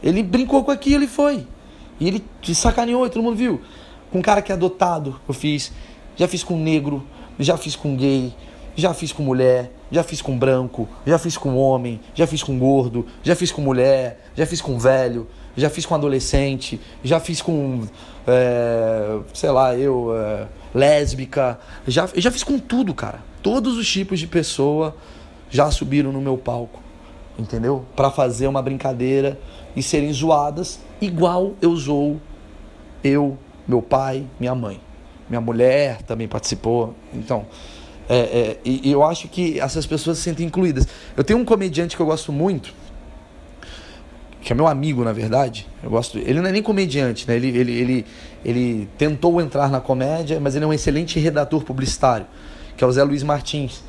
Ele 0.00 0.22
brincou 0.22 0.62
com 0.62 0.70
aquilo 0.70 1.02
e 1.02 1.08
foi. 1.08 1.44
E 2.00 2.08
ele 2.08 2.24
te 2.40 2.54
sacaneou 2.54 3.06
e 3.06 3.10
todo 3.10 3.22
mundo 3.22 3.36
viu. 3.36 3.60
Com 4.10 4.18
um 4.18 4.22
cara 4.22 4.42
que 4.42 4.52
é 4.52 4.54
adotado, 4.54 5.20
eu 5.26 5.34
fiz. 5.34 5.72
Já 6.16 6.28
fiz 6.28 6.44
com 6.44 6.56
negro, 6.56 7.02
já 7.38 7.56
fiz 7.56 7.74
com 7.74 7.96
gay, 7.96 8.34
Já 8.76 8.94
fiz 8.94 9.12
com 9.12 9.22
mulher, 9.22 9.70
já 9.90 10.02
fiz 10.02 10.22
com 10.22 10.38
branco, 10.38 10.88
já 11.04 11.18
fiz 11.18 11.36
com 11.36 11.54
homem, 11.56 12.00
já 12.14 12.26
fiz 12.26 12.42
com 12.42 12.58
gordo, 12.58 13.06
já 13.22 13.36
fiz 13.36 13.52
com 13.52 13.60
mulher, 13.60 14.18
já 14.34 14.46
fiz 14.46 14.62
com 14.62 14.78
velho, 14.78 15.28
já 15.54 15.68
fiz 15.68 15.84
com 15.84 15.94
adolescente, 15.94 16.80
já 17.04 17.20
fiz 17.20 17.42
com, 17.42 17.82
é, 18.26 19.18
sei 19.34 19.50
lá, 19.50 19.76
eu, 19.76 20.16
é, 20.16 20.46
lésbica, 20.74 21.60
já, 21.86 22.08
já 22.14 22.30
fiz 22.30 22.42
com 22.42 22.58
tudo, 22.58 22.94
cara. 22.94 23.20
Todos 23.42 23.76
os 23.76 23.90
tipos 23.90 24.18
de 24.18 24.26
pessoa 24.26 24.96
já 25.50 25.70
subiram 25.70 26.10
no 26.10 26.20
meu 26.20 26.38
palco, 26.38 26.80
entendeu? 27.38 27.84
Para 27.94 28.10
fazer 28.10 28.46
uma 28.46 28.62
brincadeira 28.62 29.38
e 29.74 29.82
serem 29.82 30.12
zoadas 30.12 30.80
igual 31.00 31.52
eu 31.60 31.74
zoo 31.76 32.20
eu, 33.02 33.36
meu 33.66 33.82
pai, 33.82 34.24
minha 34.38 34.54
mãe. 34.54 34.80
Minha 35.28 35.40
mulher 35.40 36.02
também 36.02 36.28
participou. 36.28 36.94
Então, 37.12 37.46
é, 38.08 38.16
é, 38.18 38.58
e, 38.64 38.90
eu 38.90 39.02
acho 39.02 39.28
que 39.28 39.58
essas 39.58 39.86
pessoas 39.86 40.18
se 40.18 40.24
sentem 40.24 40.46
incluídas. 40.46 40.86
Eu 41.16 41.24
tenho 41.24 41.38
um 41.38 41.44
comediante 41.44 41.96
que 41.96 42.02
eu 42.02 42.06
gosto 42.06 42.32
muito, 42.32 42.74
que 44.40 44.52
é 44.52 44.56
meu 44.56 44.66
amigo, 44.66 45.02
na 45.04 45.12
verdade. 45.12 45.66
Eu 45.82 45.90
gosto. 45.90 46.18
Ele 46.18 46.40
não 46.40 46.48
é 46.48 46.52
nem 46.52 46.62
comediante, 46.62 47.26
né? 47.26 47.36
Ele, 47.36 47.48
ele, 47.48 47.72
ele, 47.72 48.06
ele 48.44 48.88
tentou 48.98 49.40
entrar 49.40 49.70
na 49.70 49.80
comédia, 49.80 50.38
mas 50.40 50.54
ele 50.54 50.64
é 50.64 50.68
um 50.68 50.72
excelente 50.72 51.18
redator 51.18 51.64
publicitário, 51.64 52.26
que 52.76 52.84
é 52.84 52.86
o 52.86 52.92
Zé 52.92 53.02
Luiz 53.02 53.22
Martins. 53.22 53.82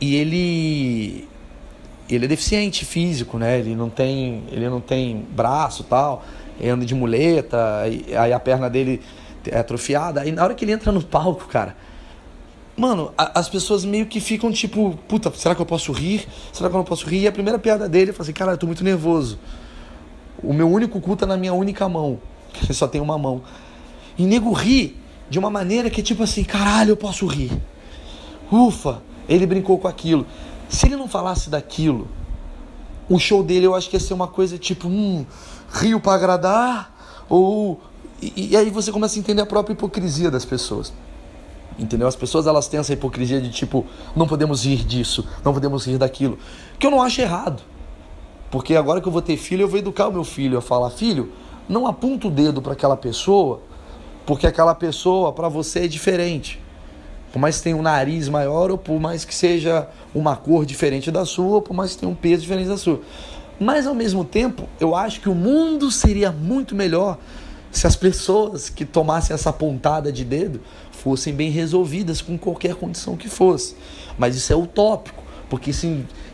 E 0.00 0.16
ele 0.16 1.28
ele 2.14 2.24
é 2.24 2.28
deficiente 2.28 2.84
físico, 2.84 3.38
né? 3.38 3.58
Ele 3.58 3.74
não 3.74 3.88
tem, 3.88 4.44
ele 4.50 4.68
não 4.68 4.80
tem 4.80 5.26
braço, 5.30 5.84
tal. 5.84 6.24
Ele 6.60 6.70
anda 6.70 6.84
de 6.84 6.94
muleta, 6.94 7.82
aí 7.82 8.32
a 8.32 8.38
perna 8.38 8.68
dele 8.68 9.00
é 9.46 9.58
atrofiada. 9.58 10.20
Aí 10.20 10.30
na 10.30 10.44
hora 10.44 10.54
que 10.54 10.64
ele 10.64 10.72
entra 10.72 10.92
no 10.92 11.02
palco, 11.02 11.46
cara, 11.48 11.76
Mano, 12.76 13.12
a, 13.18 13.38
as 13.38 13.48
pessoas 13.48 13.84
meio 13.84 14.06
que 14.06 14.18
ficam 14.18 14.50
tipo, 14.50 14.98
puta, 15.06 15.30
será 15.34 15.54
que 15.54 15.60
eu 15.60 15.66
posso 15.66 15.92
rir? 15.92 16.26
Será 16.52 16.70
que 16.70 16.74
eu 16.74 16.78
não 16.78 16.84
posso 16.84 17.06
rir? 17.06 17.20
E 17.20 17.26
a 17.26 17.32
primeira 17.32 17.58
piada 17.58 17.88
dele, 17.88 18.12
falo 18.12 18.22
assim, 18.22 18.32
cara, 18.32 18.52
eu 18.52 18.58
tô 18.58 18.66
muito 18.66 18.82
nervoso. 18.82 19.38
O 20.42 20.52
meu 20.52 20.68
único 20.68 21.00
cu 21.00 21.14
tá 21.14 21.26
na 21.26 21.36
minha 21.36 21.52
única 21.52 21.88
mão. 21.88 22.18
Que 22.52 22.74
só 22.74 22.86
tem 22.86 23.00
uma 23.00 23.16
mão. 23.16 23.42
E 24.18 24.24
nego 24.24 24.52
ri 24.52 24.96
de 25.28 25.38
uma 25.38 25.48
maneira 25.48 25.88
que 25.88 26.00
é 26.00 26.04
tipo 26.04 26.22
assim, 26.22 26.44
caralho, 26.44 26.90
eu 26.90 26.96
posso 26.96 27.26
rir. 27.26 27.50
Ufa, 28.50 29.02
ele 29.26 29.46
brincou 29.46 29.78
com 29.78 29.88
aquilo. 29.88 30.26
Se 30.72 30.86
ele 30.86 30.96
não 30.96 31.06
falasse 31.06 31.50
daquilo, 31.50 32.08
o 33.06 33.18
show 33.18 33.42
dele 33.42 33.66
eu 33.66 33.74
acho 33.74 33.90
que 33.90 33.96
ia 33.96 34.00
ser 34.00 34.14
uma 34.14 34.26
coisa 34.26 34.56
tipo, 34.56 34.88
hum, 34.88 35.26
rio 35.70 36.00
para 36.00 36.14
agradar, 36.14 37.24
ou. 37.28 37.78
E, 38.22 38.52
e 38.52 38.56
aí 38.56 38.70
você 38.70 38.90
começa 38.90 39.16
a 39.16 39.20
entender 39.20 39.42
a 39.42 39.46
própria 39.46 39.74
hipocrisia 39.74 40.30
das 40.30 40.46
pessoas. 40.46 40.90
Entendeu? 41.78 42.08
As 42.08 42.16
pessoas 42.16 42.46
elas 42.46 42.68
têm 42.68 42.80
essa 42.80 42.90
hipocrisia 42.94 43.38
de 43.38 43.50
tipo, 43.50 43.84
não 44.16 44.26
podemos 44.26 44.64
rir 44.64 44.82
disso, 44.82 45.28
não 45.44 45.52
podemos 45.52 45.86
rir 45.86 45.98
daquilo. 45.98 46.38
Que 46.78 46.86
eu 46.86 46.90
não 46.90 47.02
acho 47.02 47.20
errado. 47.20 47.62
Porque 48.50 48.74
agora 48.74 48.98
que 48.98 49.06
eu 49.06 49.12
vou 49.12 49.22
ter 49.22 49.36
filho, 49.36 49.62
eu 49.62 49.68
vou 49.68 49.78
educar 49.78 50.08
o 50.08 50.12
meu 50.12 50.24
filho 50.24 50.56
a 50.56 50.62
falar: 50.62 50.88
filho, 50.88 51.30
não 51.68 51.86
aponta 51.86 52.28
o 52.28 52.30
dedo 52.30 52.62
para 52.62 52.72
aquela 52.72 52.96
pessoa, 52.96 53.60
porque 54.24 54.46
aquela 54.46 54.74
pessoa 54.74 55.34
para 55.34 55.50
você 55.50 55.80
é 55.80 55.86
diferente. 55.86 56.61
Por 57.32 57.38
mais 57.38 57.56
que 57.56 57.62
tenha 57.62 57.76
um 57.76 57.82
nariz 57.82 58.28
maior, 58.28 58.70
ou 58.70 58.76
por 58.76 59.00
mais 59.00 59.24
que 59.24 59.34
seja 59.34 59.88
uma 60.14 60.36
cor 60.36 60.66
diferente 60.66 61.10
da 61.10 61.24
sua, 61.24 61.54
ou 61.56 61.62
por 61.62 61.74
mais 61.74 61.92
que 61.92 61.98
tenha 61.98 62.12
um 62.12 62.14
peso 62.14 62.42
diferente 62.42 62.68
da 62.68 62.76
sua. 62.76 63.00
Mas 63.58 63.86
ao 63.86 63.94
mesmo 63.94 64.24
tempo, 64.24 64.68
eu 64.78 64.94
acho 64.94 65.20
que 65.20 65.28
o 65.28 65.34
mundo 65.34 65.90
seria 65.90 66.30
muito 66.30 66.74
melhor 66.74 67.18
se 67.70 67.86
as 67.86 67.96
pessoas 67.96 68.68
que 68.68 68.84
tomassem 68.84 69.32
essa 69.32 69.52
pontada 69.52 70.12
de 70.12 70.24
dedo 70.24 70.60
fossem 70.90 71.34
bem 71.34 71.50
resolvidas 71.50 72.20
com 72.20 72.36
qualquer 72.36 72.74
condição 72.74 73.16
que 73.16 73.28
fosse. 73.28 73.74
Mas 74.18 74.36
isso 74.36 74.52
é 74.52 74.56
utópico, 74.56 75.22
porque 75.48 75.70
isso, 75.70 75.86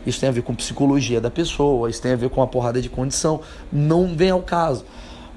isso 0.05 0.19
tem 0.19 0.27
a 0.27 0.31
ver 0.33 0.41
com 0.41 0.53
psicologia 0.53 1.21
da 1.21 1.31
pessoa, 1.31 1.89
isso 1.89 2.01
tem 2.01 2.11
a 2.11 2.15
ver 2.17 2.29
com 2.29 2.41
uma 2.41 2.47
porrada 2.47 2.81
de 2.81 2.89
condição, 2.89 3.39
não 3.71 4.15
vem 4.15 4.31
ao 4.31 4.41
caso. 4.41 4.83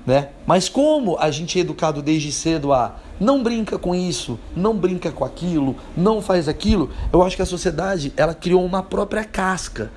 Né? 0.05 0.31
Mas 0.45 0.69
como 0.69 1.17
a 1.19 1.31
gente 1.31 1.59
é 1.59 1.61
educado 1.61 2.03
desde 2.03 2.33
cedo 2.33 2.73
a 2.73 2.97
não 3.21 3.41
brinca 3.41 3.79
com 3.79 3.95
isso, 3.95 4.39
não 4.57 4.77
brinca 4.77 5.13
com 5.13 5.25
aquilo, 5.25 5.77
não 5.97 6.21
faz 6.21 6.49
aquilo, 6.49 6.91
eu 7.13 7.23
acho 7.23 7.37
que 7.37 7.43
a 7.43 7.47
sociedade 7.47 8.13
ela 8.17 8.35
criou 8.35 8.65
uma 8.65 8.83
própria 8.83 9.23
casca. 9.23 9.93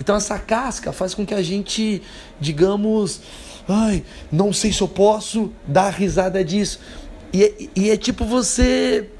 Então 0.00 0.14
essa 0.14 0.38
casca 0.38 0.92
faz 0.92 1.12
com 1.12 1.26
que 1.26 1.34
a 1.34 1.42
gente, 1.42 2.00
digamos, 2.38 3.20
ai, 3.68 4.04
não 4.30 4.52
sei 4.52 4.72
se 4.72 4.80
eu 4.80 4.88
posso 4.88 5.50
dar 5.66 5.90
risada 5.90 6.44
disso. 6.44 6.78
E, 7.32 7.42
é, 7.42 7.54
e 7.74 7.90
é 7.90 7.96
tipo 7.96 8.24
você, 8.24 9.10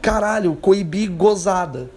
caralho, 0.00 0.56
coibir 0.56 1.10
gozada. 1.10 1.90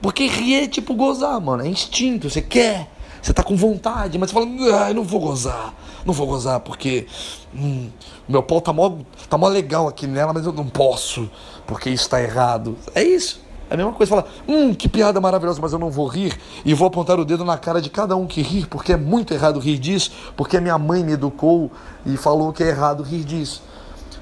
Porque 0.00 0.26
rir 0.26 0.54
é 0.62 0.68
tipo 0.68 0.94
gozar, 0.94 1.40
mano. 1.40 1.64
É 1.64 1.68
instinto, 1.68 2.30
você 2.30 2.40
quer, 2.40 2.88
você 3.22 3.32
tá 3.32 3.42
com 3.42 3.56
vontade, 3.56 4.18
mas 4.18 4.30
você 4.30 4.34
fala, 4.34 4.84
ai, 4.84 4.94
não 4.94 5.04
vou 5.04 5.20
gozar. 5.20 5.74
Não 6.04 6.14
vou 6.14 6.26
gozar 6.26 6.60
porque 6.60 7.06
hum, 7.54 7.90
meu 8.28 8.42
pau 8.42 8.60
tá 8.60 8.72
mó, 8.72 8.96
tá 9.28 9.36
mó 9.36 9.48
legal 9.48 9.86
aqui 9.86 10.06
nela, 10.06 10.32
mas 10.32 10.46
eu 10.46 10.52
não 10.52 10.66
posso, 10.66 11.30
porque 11.66 11.90
isso 11.90 12.08
tá 12.08 12.22
errado. 12.22 12.76
É 12.94 13.02
isso. 13.02 13.40
É 13.68 13.74
a 13.74 13.76
mesma 13.76 13.92
coisa, 13.92 14.10
falar, 14.10 14.26
hum, 14.48 14.74
que 14.74 14.88
piada 14.88 15.20
maravilhosa, 15.20 15.60
mas 15.62 15.72
eu 15.72 15.78
não 15.78 15.90
vou 15.90 16.08
rir 16.08 16.36
e 16.64 16.74
vou 16.74 16.88
apontar 16.88 17.20
o 17.20 17.24
dedo 17.24 17.44
na 17.44 17.56
cara 17.56 17.80
de 17.80 17.88
cada 17.88 18.16
um 18.16 18.26
que 18.26 18.42
rir, 18.42 18.66
porque 18.66 18.92
é 18.92 18.96
muito 18.96 19.32
errado 19.32 19.60
rir 19.60 19.78
disso, 19.78 20.10
porque 20.36 20.58
minha 20.58 20.76
mãe 20.76 21.04
me 21.04 21.12
educou 21.12 21.70
e 22.04 22.16
falou 22.16 22.52
que 22.52 22.64
é 22.64 22.68
errado 22.68 23.04
rir 23.04 23.22
disso. 23.22 23.62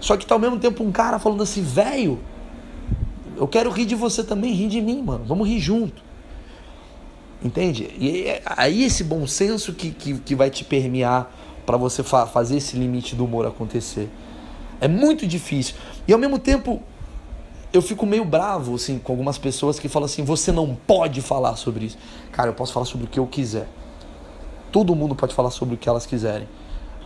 Só 0.00 0.18
que 0.18 0.26
tá 0.26 0.34
ao 0.34 0.38
mesmo 0.38 0.58
tempo 0.58 0.84
um 0.84 0.92
cara 0.92 1.18
falando 1.18 1.42
assim, 1.42 1.62
velho, 1.62 2.18
eu 3.38 3.48
quero 3.48 3.70
rir 3.70 3.86
de 3.86 3.94
você 3.94 4.22
também, 4.22 4.52
rir 4.52 4.68
de 4.68 4.82
mim, 4.82 5.02
mano, 5.02 5.24
vamos 5.24 5.48
rir 5.48 5.60
junto. 5.60 6.02
Entende? 7.42 7.90
E 7.98 8.24
é 8.24 8.42
aí 8.44 8.84
esse 8.84 9.04
bom 9.04 9.26
senso 9.26 9.72
que, 9.72 9.90
que, 9.90 10.14
que 10.18 10.34
vai 10.34 10.50
te 10.50 10.64
permear 10.64 11.30
para 11.64 11.76
você 11.76 12.02
fa 12.02 12.26
fazer 12.26 12.56
esse 12.56 12.76
limite 12.76 13.14
do 13.14 13.24
humor 13.24 13.46
acontecer. 13.46 14.10
É 14.80 14.88
muito 14.88 15.26
difícil. 15.26 15.76
E 16.06 16.12
ao 16.12 16.18
mesmo 16.18 16.38
tempo, 16.38 16.82
eu 17.72 17.82
fico 17.82 18.06
meio 18.06 18.24
bravo 18.24 18.74
assim 18.74 18.98
com 18.98 19.12
algumas 19.12 19.38
pessoas 19.38 19.78
que 19.78 19.88
falam 19.88 20.06
assim: 20.06 20.24
você 20.24 20.50
não 20.50 20.74
pode 20.74 21.20
falar 21.20 21.54
sobre 21.56 21.86
isso. 21.86 21.98
Cara, 22.32 22.50
eu 22.50 22.54
posso 22.54 22.72
falar 22.72 22.86
sobre 22.86 23.06
o 23.06 23.08
que 23.08 23.20
eu 23.20 23.26
quiser. 23.26 23.68
Todo 24.72 24.94
mundo 24.94 25.14
pode 25.14 25.34
falar 25.34 25.50
sobre 25.50 25.74
o 25.74 25.78
que 25.78 25.88
elas 25.88 26.06
quiserem. 26.06 26.48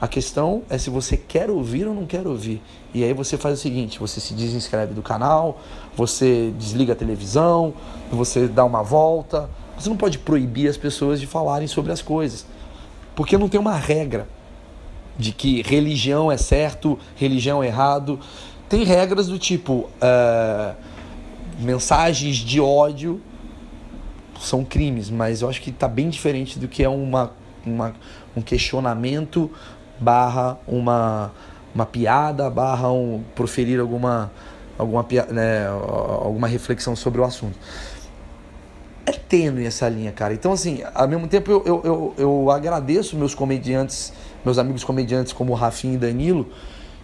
A 0.00 0.08
questão 0.08 0.62
é 0.68 0.78
se 0.78 0.90
você 0.90 1.16
quer 1.16 1.48
ouvir 1.48 1.86
ou 1.86 1.94
não 1.94 2.06
quer 2.06 2.26
ouvir. 2.26 2.60
E 2.92 3.04
aí 3.04 3.12
você 3.12 3.36
faz 3.36 3.58
o 3.58 3.62
seguinte: 3.62 3.98
você 3.98 4.20
se 4.20 4.32
desinscreve 4.34 4.94
do 4.94 5.02
canal, 5.02 5.60
você 5.96 6.52
desliga 6.58 6.92
a 6.92 6.96
televisão, 6.96 7.74
você 8.10 8.48
dá 8.48 8.64
uma 8.64 8.82
volta. 8.82 9.48
Você 9.82 9.88
não 9.88 9.96
pode 9.96 10.18
proibir 10.18 10.68
as 10.68 10.76
pessoas 10.76 11.18
de 11.18 11.26
falarem 11.26 11.66
sobre 11.66 11.90
as 11.90 12.00
coisas, 12.00 12.46
porque 13.16 13.36
não 13.36 13.48
tem 13.48 13.58
uma 13.58 13.74
regra 13.74 14.28
de 15.18 15.32
que 15.32 15.60
religião 15.62 16.30
é 16.30 16.36
certo, 16.36 16.96
religião 17.16 17.60
é 17.64 17.66
errado. 17.66 18.20
Tem 18.68 18.84
regras 18.84 19.26
do 19.26 19.40
tipo 19.40 19.90
uh, 20.00 20.76
mensagens 21.58 22.36
de 22.36 22.60
ódio 22.60 23.20
são 24.40 24.64
crimes, 24.64 25.10
mas 25.10 25.42
eu 25.42 25.48
acho 25.48 25.60
que 25.60 25.70
está 25.70 25.88
bem 25.88 26.08
diferente 26.08 26.60
do 26.60 26.68
que 26.68 26.84
é 26.84 26.88
uma, 26.88 27.32
uma, 27.66 27.92
um 28.36 28.40
questionamento 28.40 29.50
barra 29.98 30.58
uma, 30.64 31.32
uma 31.74 31.86
piada 31.86 32.48
barra 32.48 32.88
um, 32.92 33.24
proferir 33.34 33.80
alguma, 33.80 34.30
alguma, 34.78 35.04
né, 35.30 35.66
alguma 35.66 36.46
reflexão 36.46 36.94
sobre 36.94 37.20
o 37.20 37.24
assunto. 37.24 37.58
É 39.04 39.12
tênue 39.12 39.66
essa 39.66 39.88
linha, 39.88 40.12
cara. 40.12 40.32
Então, 40.32 40.52
assim, 40.52 40.80
ao 40.94 41.08
mesmo 41.08 41.26
tempo 41.26 41.50
eu, 41.50 41.62
eu, 41.64 41.82
eu, 41.84 42.14
eu 42.16 42.50
agradeço 42.50 43.16
meus 43.16 43.34
comediantes, 43.34 44.12
meus 44.44 44.58
amigos 44.58 44.84
comediantes 44.84 45.32
como 45.32 45.54
Rafinha 45.54 45.94
e 45.94 45.98
Danilo, 45.98 46.48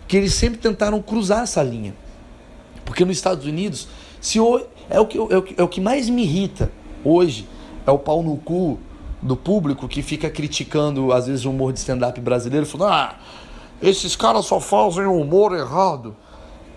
que 0.06 0.16
eles 0.16 0.32
sempre 0.32 0.58
tentaram 0.58 1.02
cruzar 1.02 1.42
essa 1.42 1.62
linha. 1.62 1.94
Porque 2.84 3.04
nos 3.04 3.16
Estados 3.16 3.44
Unidos, 3.44 3.88
se 4.20 4.38
o, 4.38 4.60
é, 4.88 5.00
o 5.00 5.06
que, 5.06 5.18
é, 5.18 5.36
o 5.36 5.42
que, 5.42 5.60
é 5.60 5.62
o 5.62 5.68
que 5.68 5.80
mais 5.80 6.08
me 6.08 6.22
irrita 6.22 6.70
hoje, 7.04 7.48
é 7.86 7.90
o 7.90 7.98
pau 7.98 8.22
no 8.22 8.36
cu 8.36 8.78
do 9.20 9.36
público 9.36 9.88
que 9.88 10.00
fica 10.00 10.30
criticando, 10.30 11.12
às 11.12 11.26
vezes, 11.26 11.44
o 11.44 11.50
humor 11.50 11.72
de 11.72 11.80
stand-up 11.80 12.20
brasileiro, 12.20 12.64
falando: 12.64 12.92
ah, 12.92 13.16
esses 13.82 14.14
caras 14.14 14.46
só 14.46 14.60
fazem 14.60 15.04
humor 15.04 15.54
errado. 15.54 16.16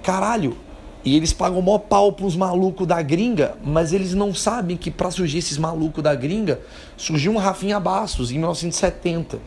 Caralho, 0.01 0.57
e 1.03 1.15
eles 1.15 1.33
pagam 1.33 1.59
o 1.59 1.63
maior 1.63 1.79
pau 1.79 2.11
pros 2.11 2.35
malucos 2.35 2.85
da 2.85 3.01
gringa, 3.01 3.55
mas 3.63 3.93
eles 3.93 4.13
não 4.13 4.33
sabem 4.33 4.77
que 4.77 4.91
para 4.91 5.09
surgir 5.09 5.39
esses 5.39 5.57
malucos 5.57 6.03
da 6.03 6.13
gringa, 6.13 6.59
surgiu 6.95 7.31
um 7.31 7.37
Rafinha 7.37 7.79
Bastos 7.79 8.31
em 8.31 8.35
1970 8.35 9.39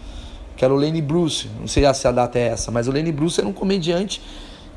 que 0.57 0.65
era 0.65 0.73
o 0.73 0.77
Lenny 0.77 1.03
Bruce. 1.03 1.49
Não 1.61 1.67
sei 1.67 1.93
se 1.95 2.07
a 2.07 2.13
data 2.13 2.39
é 2.39 2.49
essa, 2.49 2.71
mas 2.71 2.87
o 2.89 2.93
Lenny 2.93 3.13
Bruce 3.13 3.41
era 3.41 3.49
um 3.49 3.53
comediante 3.53 4.21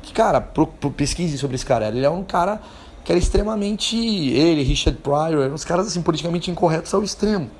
que, 0.02 0.12
cara, 0.12 0.40
pro, 0.40 0.66
pro 0.66 0.90
pesquise 0.90 1.38
sobre 1.38 1.56
esse 1.56 1.66
cara. 1.66 1.88
Ele 1.88 2.04
é 2.04 2.10
um 2.10 2.22
cara 2.22 2.60
que 3.04 3.12
era 3.12 3.18
extremamente. 3.18 3.96
Ele, 3.96 4.62
Richard 4.62 4.98
Pryor, 5.00 5.44
eram 5.44 5.54
uns 5.54 5.64
caras 5.64 5.86
assim, 5.86 6.02
politicamente 6.02 6.50
incorretos 6.50 6.92
ao 6.92 7.02
extremo. 7.02 7.50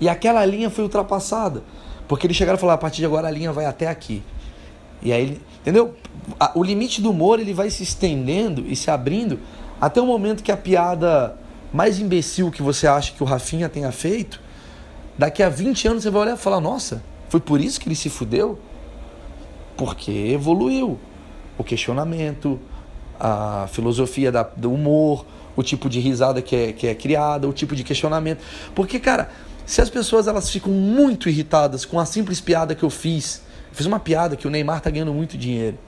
E 0.00 0.08
aquela 0.08 0.44
linha 0.44 0.70
foi 0.70 0.84
ultrapassada. 0.84 1.62
Porque 2.06 2.26
eles 2.26 2.36
chegaram 2.36 2.56
a 2.56 2.60
falar: 2.60 2.74
a 2.74 2.78
partir 2.78 2.98
de 2.98 3.06
agora 3.06 3.28
a 3.28 3.30
linha 3.30 3.52
vai 3.52 3.66
até 3.66 3.88
aqui. 3.88 4.22
E 5.04 5.12
aí, 5.12 5.40
entendeu? 5.60 5.94
O 6.54 6.64
limite 6.64 7.02
do 7.02 7.10
humor 7.10 7.38
ele 7.38 7.52
vai 7.52 7.68
se 7.68 7.82
estendendo 7.82 8.64
e 8.66 8.74
se 8.74 8.90
abrindo 8.90 9.38
Até 9.78 10.00
o 10.00 10.06
momento 10.06 10.42
que 10.42 10.50
a 10.50 10.56
piada 10.56 11.38
mais 11.72 11.98
imbecil 11.98 12.50
que 12.50 12.62
você 12.62 12.86
acha 12.86 13.12
que 13.12 13.22
o 13.22 13.26
Rafinha 13.26 13.68
tenha 13.68 13.90
feito, 13.90 14.40
daqui 15.18 15.42
a 15.42 15.48
20 15.48 15.88
anos 15.88 16.02
você 16.04 16.10
vai 16.10 16.22
olhar 16.22 16.34
e 16.34 16.38
falar: 16.38 16.60
nossa, 16.60 17.02
foi 17.28 17.40
por 17.40 17.60
isso 17.60 17.80
que 17.80 17.88
ele 17.88 17.96
se 17.96 18.08
fudeu? 18.08 18.58
Porque 19.76 20.12
evoluiu 20.12 20.98
o 21.58 21.64
questionamento, 21.64 22.60
a 23.18 23.66
filosofia 23.72 24.30
da, 24.30 24.44
do 24.44 24.72
humor, 24.72 25.26
o 25.56 25.62
tipo 25.64 25.88
de 25.88 25.98
risada 25.98 26.40
que 26.40 26.54
é, 26.54 26.72
que 26.72 26.86
é 26.86 26.94
criada, 26.94 27.48
o 27.48 27.52
tipo 27.52 27.74
de 27.74 27.82
questionamento. 27.82 28.40
Porque, 28.72 29.00
cara, 29.00 29.30
se 29.66 29.80
as 29.80 29.90
pessoas 29.90 30.28
elas 30.28 30.48
ficam 30.48 30.72
muito 30.72 31.28
irritadas 31.28 31.84
com 31.84 31.98
a 31.98 32.04
simples 32.04 32.40
piada 32.40 32.74
que 32.74 32.84
eu 32.84 32.90
fiz, 32.90 33.42
fiz 33.74 33.86
uma 33.86 34.00
piada 34.00 34.36
que 34.36 34.46
o 34.46 34.50
Neymar 34.50 34.80
tá 34.80 34.90
ganhando 34.90 35.12
muito 35.12 35.36
dinheiro. 35.36 35.78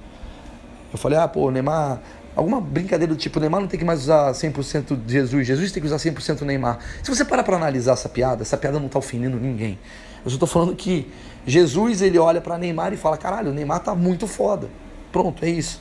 Eu 0.93 0.99
falei, 0.99 1.19
ah, 1.19 1.29
pô, 1.29 1.47
o 1.47 1.51
Neymar. 1.51 2.01
Alguma 2.35 2.61
brincadeira 2.61 3.15
do 3.15 3.19
tipo, 3.19 3.39
o 3.39 3.41
Neymar 3.41 3.63
não 3.63 3.69
tem 3.69 3.79
que 3.79 3.85
mais 3.85 4.03
usar 4.03 4.31
100% 4.33 5.05
de 5.07 5.13
Jesus, 5.13 5.47
Jesus 5.47 5.73
tem 5.73 5.81
que 5.81 5.87
usar 5.87 5.97
100% 5.97 6.43
Neymar. 6.43 6.79
Se 7.03 7.11
você 7.11 7.25
parar 7.25 7.43
para 7.43 7.57
analisar 7.57 7.93
essa 7.93 8.11
piada, 8.11 8.43
essa 8.43 8.59
piada 8.59 8.79
não 8.79 8.89
tá 8.89 8.99
ofendendo 8.99 9.39
ninguém. 9.41 9.79
Eu 10.23 10.31
só 10.31 10.37
tô 10.37 10.47
falando 10.47 10.77
que 10.77 11.11
Jesus, 11.47 12.03
ele 12.03 12.19
olha 12.19 12.43
para 12.43 12.59
Neymar 12.59 12.93
e 12.93 12.97
fala, 12.99 13.17
caralho, 13.17 13.53
o 13.53 13.55
Neymar 13.55 13.81
tá 13.81 13.95
muito 13.95 14.27
foda. 14.27 14.69
Pronto, 15.11 15.43
é 15.47 15.49
isso. 15.49 15.81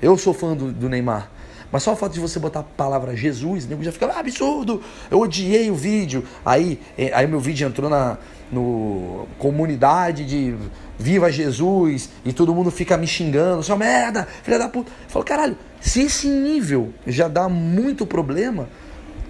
Eu 0.00 0.16
sou 0.16 0.32
fã 0.32 0.56
do, 0.56 0.72
do 0.72 0.88
Neymar. 0.88 1.30
Mas 1.72 1.82
só 1.82 1.92
o 1.92 1.96
fato 1.96 2.12
de 2.12 2.20
você 2.20 2.38
botar 2.38 2.60
a 2.60 2.64
palavra 2.64 3.16
Jesus, 3.16 3.66
nego 3.66 3.82
já 3.82 3.92
fica 3.92 4.06
ah, 4.06 4.20
absurdo. 4.20 4.82
Eu 5.10 5.20
odiei 5.20 5.70
o 5.70 5.74
vídeo. 5.74 6.24
Aí, 6.44 6.80
eh, 6.98 7.10
aí 7.14 7.26
meu 7.26 7.38
vídeo 7.38 7.66
entrou 7.66 7.88
na 7.88 8.18
no 8.50 9.28
comunidade 9.38 10.26
de 10.26 10.56
Viva 10.98 11.30
Jesus 11.30 12.10
e 12.24 12.32
todo 12.32 12.54
mundo 12.54 12.70
fica 12.70 12.96
me 12.96 13.06
xingando, 13.06 13.62
seu 13.62 13.76
merda, 13.76 14.26
filha 14.42 14.58
da 14.58 14.68
puta. 14.68 14.90
Eu 14.90 15.10
falo, 15.10 15.24
caralho, 15.24 15.56
se 15.80 16.02
esse 16.02 16.28
nível 16.28 16.92
já 17.06 17.28
dá 17.28 17.48
muito 17.48 18.04
problema, 18.04 18.68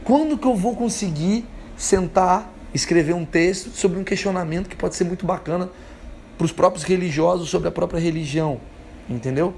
quando 0.03 0.37
que 0.37 0.47
eu 0.47 0.57
vou 0.57 0.75
conseguir 0.75 1.45
sentar, 1.77 2.53
escrever 2.75 3.15
um 3.15 3.25
texto 3.25 3.71
sobre 3.71 3.99
um 3.99 4.05
questionamento 4.05 4.69
que 4.69 4.75
pode 4.75 4.97
ser 4.97 5.05
muito 5.05 5.25
bacana 5.25 5.69
para 6.37 6.45
os 6.45 6.53
próprios 6.53 6.85
religiosos 6.85 7.49
sobre 7.49 7.69
a 7.69 7.71
própria 7.71 8.01
religião, 8.01 8.61
entendeu? 9.09 9.55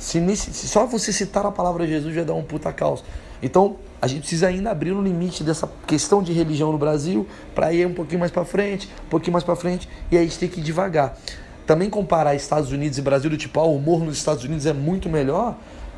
Se, 0.00 0.18
só 0.36 0.86
você 0.86 1.12
citar 1.12 1.44
a 1.44 1.52
palavra 1.52 1.86
Jesus 1.86 2.14
já 2.14 2.24
dá 2.24 2.32
um 2.32 2.42
puta 2.42 2.72
caos. 2.72 3.04
Então, 3.42 3.76
a 4.00 4.06
gente 4.06 4.20
precisa 4.20 4.48
ainda 4.48 4.70
abrir 4.70 4.92
o 4.92 5.02
limite 5.02 5.44
dessa 5.44 5.70
questão 5.86 6.22
de 6.22 6.32
religião 6.32 6.72
no 6.72 6.78
Brasil 6.78 7.26
para 7.54 7.70
ir 7.70 7.86
um 7.86 7.92
pouquinho 7.92 8.18
mais 8.18 8.32
para 8.32 8.44
frente, 8.46 8.88
um 9.06 9.10
pouquinho 9.10 9.34
mais 9.34 9.44
para 9.44 9.54
frente, 9.54 9.86
e 10.10 10.16
aí 10.16 10.24
a 10.24 10.26
gente 10.26 10.38
tem 10.38 10.48
que 10.48 10.60
ir 10.60 10.62
devagar. 10.62 11.18
Também 11.66 11.90
comparar 11.90 12.34
Estados 12.34 12.72
Unidos 12.72 12.96
e 12.96 13.02
Brasil 13.02 13.36
tipo, 13.36 13.60
ah, 13.60 13.64
o 13.64 13.76
humor 13.76 14.02
nos 14.02 14.16
Estados 14.16 14.42
Unidos 14.42 14.64
é 14.64 14.72
muito 14.72 15.08
melhor, 15.08 15.54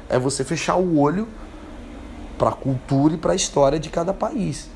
é 0.09 0.19
você 0.19 0.43
fechar 0.43 0.75
o 0.77 0.99
olho 0.99 1.29
para 2.37 2.49
a 2.49 2.53
cultura 2.53 3.15
e 3.15 3.17
para 3.17 3.33
a 3.33 3.37
história 3.37 3.79
de 3.79 3.89
cada 3.89 4.13
país. 4.13 4.69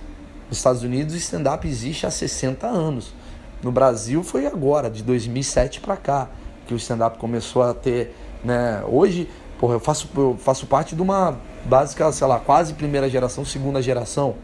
Nos 0.49 0.59
Estados 0.59 0.85
Unidos 0.85 1.15
o 1.15 1.19
stand-up 1.19 1.67
existe 1.67 2.07
há 2.07 2.13
60 2.13 2.65
anos. 2.65 3.13
No 3.61 3.73
Brasil 3.73 4.23
foi 4.23 4.47
agora, 4.47 4.89
de 4.89 5.03
2007 5.03 5.81
para 5.81 5.97
cá, 5.97 6.29
que 6.67 6.75
o 6.75 6.77
stand-up 6.77 7.19
começou 7.19 7.63
a 7.63 7.75
ter 7.75 8.15
né? 8.47 8.83
Hoje, 8.87 9.29
porra, 9.59 9.75
eu 9.75 9.81
faço, 9.81 10.09
eu 10.17 10.37
faço 10.39 10.67
parte 10.67 10.95
de 10.95 11.03
uma 11.03 11.37
básica, 11.65 12.11
sei 12.13 12.27
lá, 12.27 12.39
quase 12.39 12.75
primeira 12.75 13.11
geração, 13.11 13.45
segunda 13.45 13.83
geração. 13.83 14.37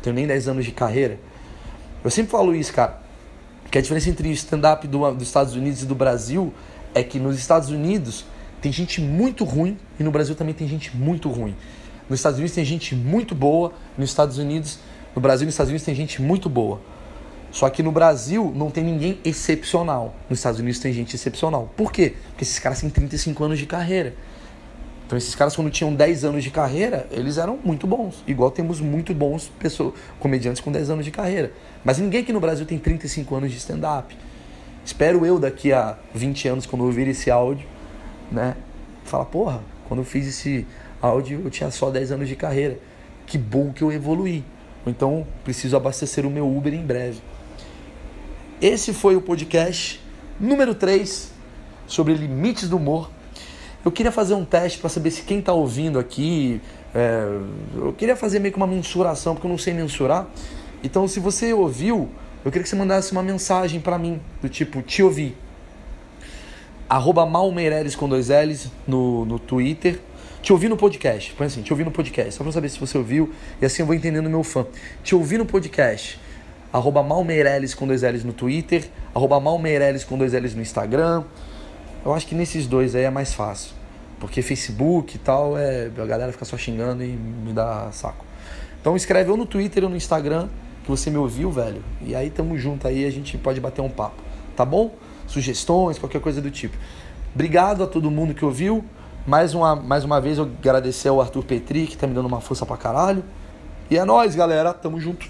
Tenho 0.00 0.14
nem 0.14 0.26
10 0.26 0.48
anos 0.48 0.64
de 0.64 0.70
carreira. 0.70 1.18
Eu 2.04 2.10
sempre 2.10 2.30
falo 2.30 2.54
isso, 2.54 2.72
cara. 2.72 3.02
Que 3.70 3.78
a 3.78 3.82
diferença 3.82 4.08
entre 4.08 4.28
o 4.28 4.32
stand-up 4.32 4.86
do, 4.86 5.10
dos 5.12 5.26
Estados 5.26 5.54
Unidos 5.54 5.82
e 5.82 5.86
do 5.86 5.94
Brasil 5.94 6.54
é 6.94 7.02
que 7.02 7.18
nos 7.18 7.36
Estados 7.36 7.68
Unidos 7.70 8.24
tem 8.60 8.70
gente 8.70 9.00
muito 9.00 9.44
ruim 9.44 9.76
e 9.98 10.04
no 10.04 10.12
Brasil 10.12 10.36
também 10.36 10.54
tem 10.54 10.68
gente 10.68 10.96
muito 10.96 11.28
ruim. 11.28 11.56
Nos 12.08 12.20
Estados 12.20 12.38
Unidos 12.38 12.54
tem 12.54 12.64
gente 12.64 12.94
muito 12.94 13.34
boa, 13.34 13.72
nos 13.98 14.10
Estados 14.10 14.38
Unidos, 14.38 14.78
no 15.16 15.20
Brasil 15.20 15.44
e 15.44 15.46
nos 15.46 15.54
Estados 15.54 15.70
Unidos 15.70 15.84
tem 15.84 15.94
gente 15.94 16.22
muito 16.22 16.48
boa. 16.48 16.80
Só 17.52 17.68
que 17.68 17.82
no 17.82 17.92
Brasil 17.92 18.50
não 18.56 18.70
tem 18.70 18.82
ninguém 18.82 19.20
excepcional. 19.24 20.14
Nos 20.28 20.38
Estados 20.38 20.58
Unidos 20.58 20.80
tem 20.80 20.90
gente 20.92 21.14
excepcional. 21.14 21.70
Por 21.76 21.92
quê? 21.92 22.14
Porque 22.30 22.44
esses 22.44 22.58
caras 22.58 22.80
têm 22.80 22.88
35 22.88 23.44
anos 23.44 23.58
de 23.58 23.66
carreira. 23.66 24.14
Então 25.06 25.18
esses 25.18 25.34
caras 25.34 25.54
quando 25.54 25.70
tinham 25.70 25.94
10 25.94 26.24
anos 26.24 26.42
de 26.42 26.50
carreira, 26.50 27.06
eles 27.10 27.36
eram 27.36 27.58
muito 27.62 27.86
bons. 27.86 28.24
Igual 28.26 28.50
temos 28.50 28.80
muito 28.80 29.12
bons 29.12 29.52
pessoas, 29.58 29.92
comediantes 30.18 30.62
com 30.62 30.72
10 30.72 30.88
anos 30.88 31.04
de 31.04 31.10
carreira. 31.10 31.52
Mas 31.84 31.98
ninguém 31.98 32.22
aqui 32.22 32.32
no 32.32 32.40
Brasil 32.40 32.64
tem 32.64 32.78
35 32.78 33.34
anos 33.34 33.50
de 33.50 33.58
stand-up. 33.58 34.16
Espero 34.82 35.26
eu 35.26 35.38
daqui 35.38 35.70
a 35.74 35.98
20 36.14 36.48
anos, 36.48 36.66
quando 36.66 36.86
ouvir 36.86 37.06
esse 37.06 37.30
áudio, 37.30 37.68
né? 38.30 38.56
Falar, 39.04 39.26
porra, 39.26 39.60
quando 39.86 40.00
eu 40.00 40.04
fiz 40.04 40.26
esse 40.26 40.66
áudio 41.02 41.42
eu 41.44 41.50
tinha 41.50 41.70
só 41.70 41.90
10 41.90 42.12
anos 42.12 42.28
de 42.28 42.34
carreira. 42.34 42.78
Que 43.26 43.36
bom 43.36 43.74
que 43.74 43.82
eu 43.82 43.92
evoluí. 43.92 44.42
Ou 44.86 44.90
então 44.90 45.26
preciso 45.44 45.76
abastecer 45.76 46.24
o 46.24 46.30
meu 46.30 46.48
Uber 46.48 46.72
em 46.72 46.84
breve. 46.86 47.20
Esse 48.62 48.92
foi 48.92 49.16
o 49.16 49.20
podcast 49.20 50.00
número 50.38 50.72
3 50.72 51.32
sobre 51.84 52.14
limites 52.14 52.68
do 52.68 52.76
humor. 52.76 53.10
Eu 53.84 53.90
queria 53.90 54.12
fazer 54.12 54.34
um 54.34 54.44
teste 54.44 54.78
para 54.78 54.88
saber 54.88 55.10
se 55.10 55.22
quem 55.22 55.40
está 55.40 55.52
ouvindo 55.52 55.98
aqui. 55.98 56.60
É, 56.94 57.26
eu 57.74 57.92
queria 57.92 58.14
fazer 58.14 58.38
meio 58.38 58.52
que 58.52 58.56
uma 58.56 58.68
mensuração, 58.68 59.34
porque 59.34 59.48
eu 59.48 59.50
não 59.50 59.58
sei 59.58 59.74
mensurar. 59.74 60.28
Então, 60.80 61.08
se 61.08 61.18
você 61.18 61.52
ouviu, 61.52 62.08
eu 62.44 62.52
queria 62.52 62.62
que 62.62 62.68
você 62.68 62.76
mandasse 62.76 63.10
uma 63.10 63.22
mensagem 63.24 63.80
para 63.80 63.98
mim, 63.98 64.20
do 64.40 64.48
tipo, 64.48 64.80
te 64.80 65.02
ouvi. 65.02 65.34
Arroba 66.88 67.26
Malmeireles 67.26 67.96
com 67.96 68.08
dois 68.08 68.28
L's 68.28 68.70
no, 68.86 69.24
no 69.24 69.40
Twitter. 69.40 69.98
Te 70.40 70.52
ouvi 70.52 70.68
no 70.68 70.76
podcast. 70.76 71.32
Põe 71.32 71.48
assim, 71.48 71.62
te 71.62 71.72
ouvi 71.72 71.82
no 71.82 71.90
podcast. 71.90 72.32
Só 72.32 72.44
para 72.44 72.52
saber 72.52 72.68
se 72.68 72.78
você 72.78 72.96
ouviu. 72.96 73.32
E 73.60 73.66
assim 73.66 73.82
eu 73.82 73.86
vou 73.86 73.94
entendendo 73.96 74.30
meu 74.30 74.44
fã. 74.44 74.64
Te 75.02 75.16
ouvi 75.16 75.36
no 75.36 75.46
podcast 75.46 76.20
arroba 76.72 77.02
Malmeireles 77.02 77.74
com 77.74 77.86
dois 77.86 78.02
L's 78.02 78.24
no 78.24 78.32
Twitter, 78.32 78.88
arroba 79.14 79.38
Malmeireles 79.38 80.04
com 80.04 80.16
dois 80.16 80.32
L's 80.32 80.54
no 80.54 80.62
Instagram. 80.62 81.24
Eu 82.04 82.14
acho 82.14 82.26
que 82.26 82.34
nesses 82.34 82.66
dois 82.66 82.94
aí 82.94 83.04
é 83.04 83.10
mais 83.10 83.34
fácil. 83.34 83.74
Porque 84.18 84.40
Facebook 84.40 85.16
e 85.16 85.18
tal, 85.18 85.58
é, 85.58 85.90
a 85.96 86.06
galera 86.06 86.32
fica 86.32 86.44
só 86.44 86.56
xingando 86.56 87.02
e 87.02 87.08
me 87.08 87.52
dá 87.52 87.90
saco. 87.92 88.24
Então 88.80 88.96
escreve 88.96 89.30
ou 89.30 89.36
no 89.36 89.44
Twitter 89.44 89.84
ou 89.84 89.90
no 89.90 89.96
Instagram 89.96 90.48
que 90.82 90.90
você 90.90 91.10
me 91.10 91.16
ouviu, 91.16 91.50
velho. 91.50 91.82
E 92.00 92.14
aí 92.14 92.30
tamo 92.30 92.56
junto 92.58 92.88
aí, 92.88 93.04
a 93.04 93.10
gente 93.10 93.36
pode 93.38 93.60
bater 93.60 93.80
um 93.80 93.88
papo. 93.88 94.22
Tá 94.56 94.64
bom? 94.64 94.94
Sugestões, 95.26 95.98
qualquer 95.98 96.20
coisa 96.20 96.40
do 96.40 96.50
tipo. 96.50 96.76
Obrigado 97.34 97.82
a 97.84 97.86
todo 97.86 98.10
mundo 98.10 98.34
que 98.34 98.44
ouviu. 98.44 98.84
Mais 99.26 99.54
uma, 99.54 99.76
mais 99.76 100.04
uma 100.04 100.20
vez 100.20 100.38
eu 100.38 100.44
agradecer 100.44 101.08
ao 101.08 101.20
Arthur 101.20 101.44
Petri, 101.44 101.86
que 101.86 101.96
tá 101.96 102.06
me 102.06 102.14
dando 102.14 102.26
uma 102.26 102.40
força 102.40 102.66
pra 102.66 102.76
caralho. 102.76 103.24
E 103.88 103.96
é 103.96 104.04
nóis, 104.04 104.34
galera. 104.34 104.74
Tamo 104.74 105.00
junto. 105.00 105.26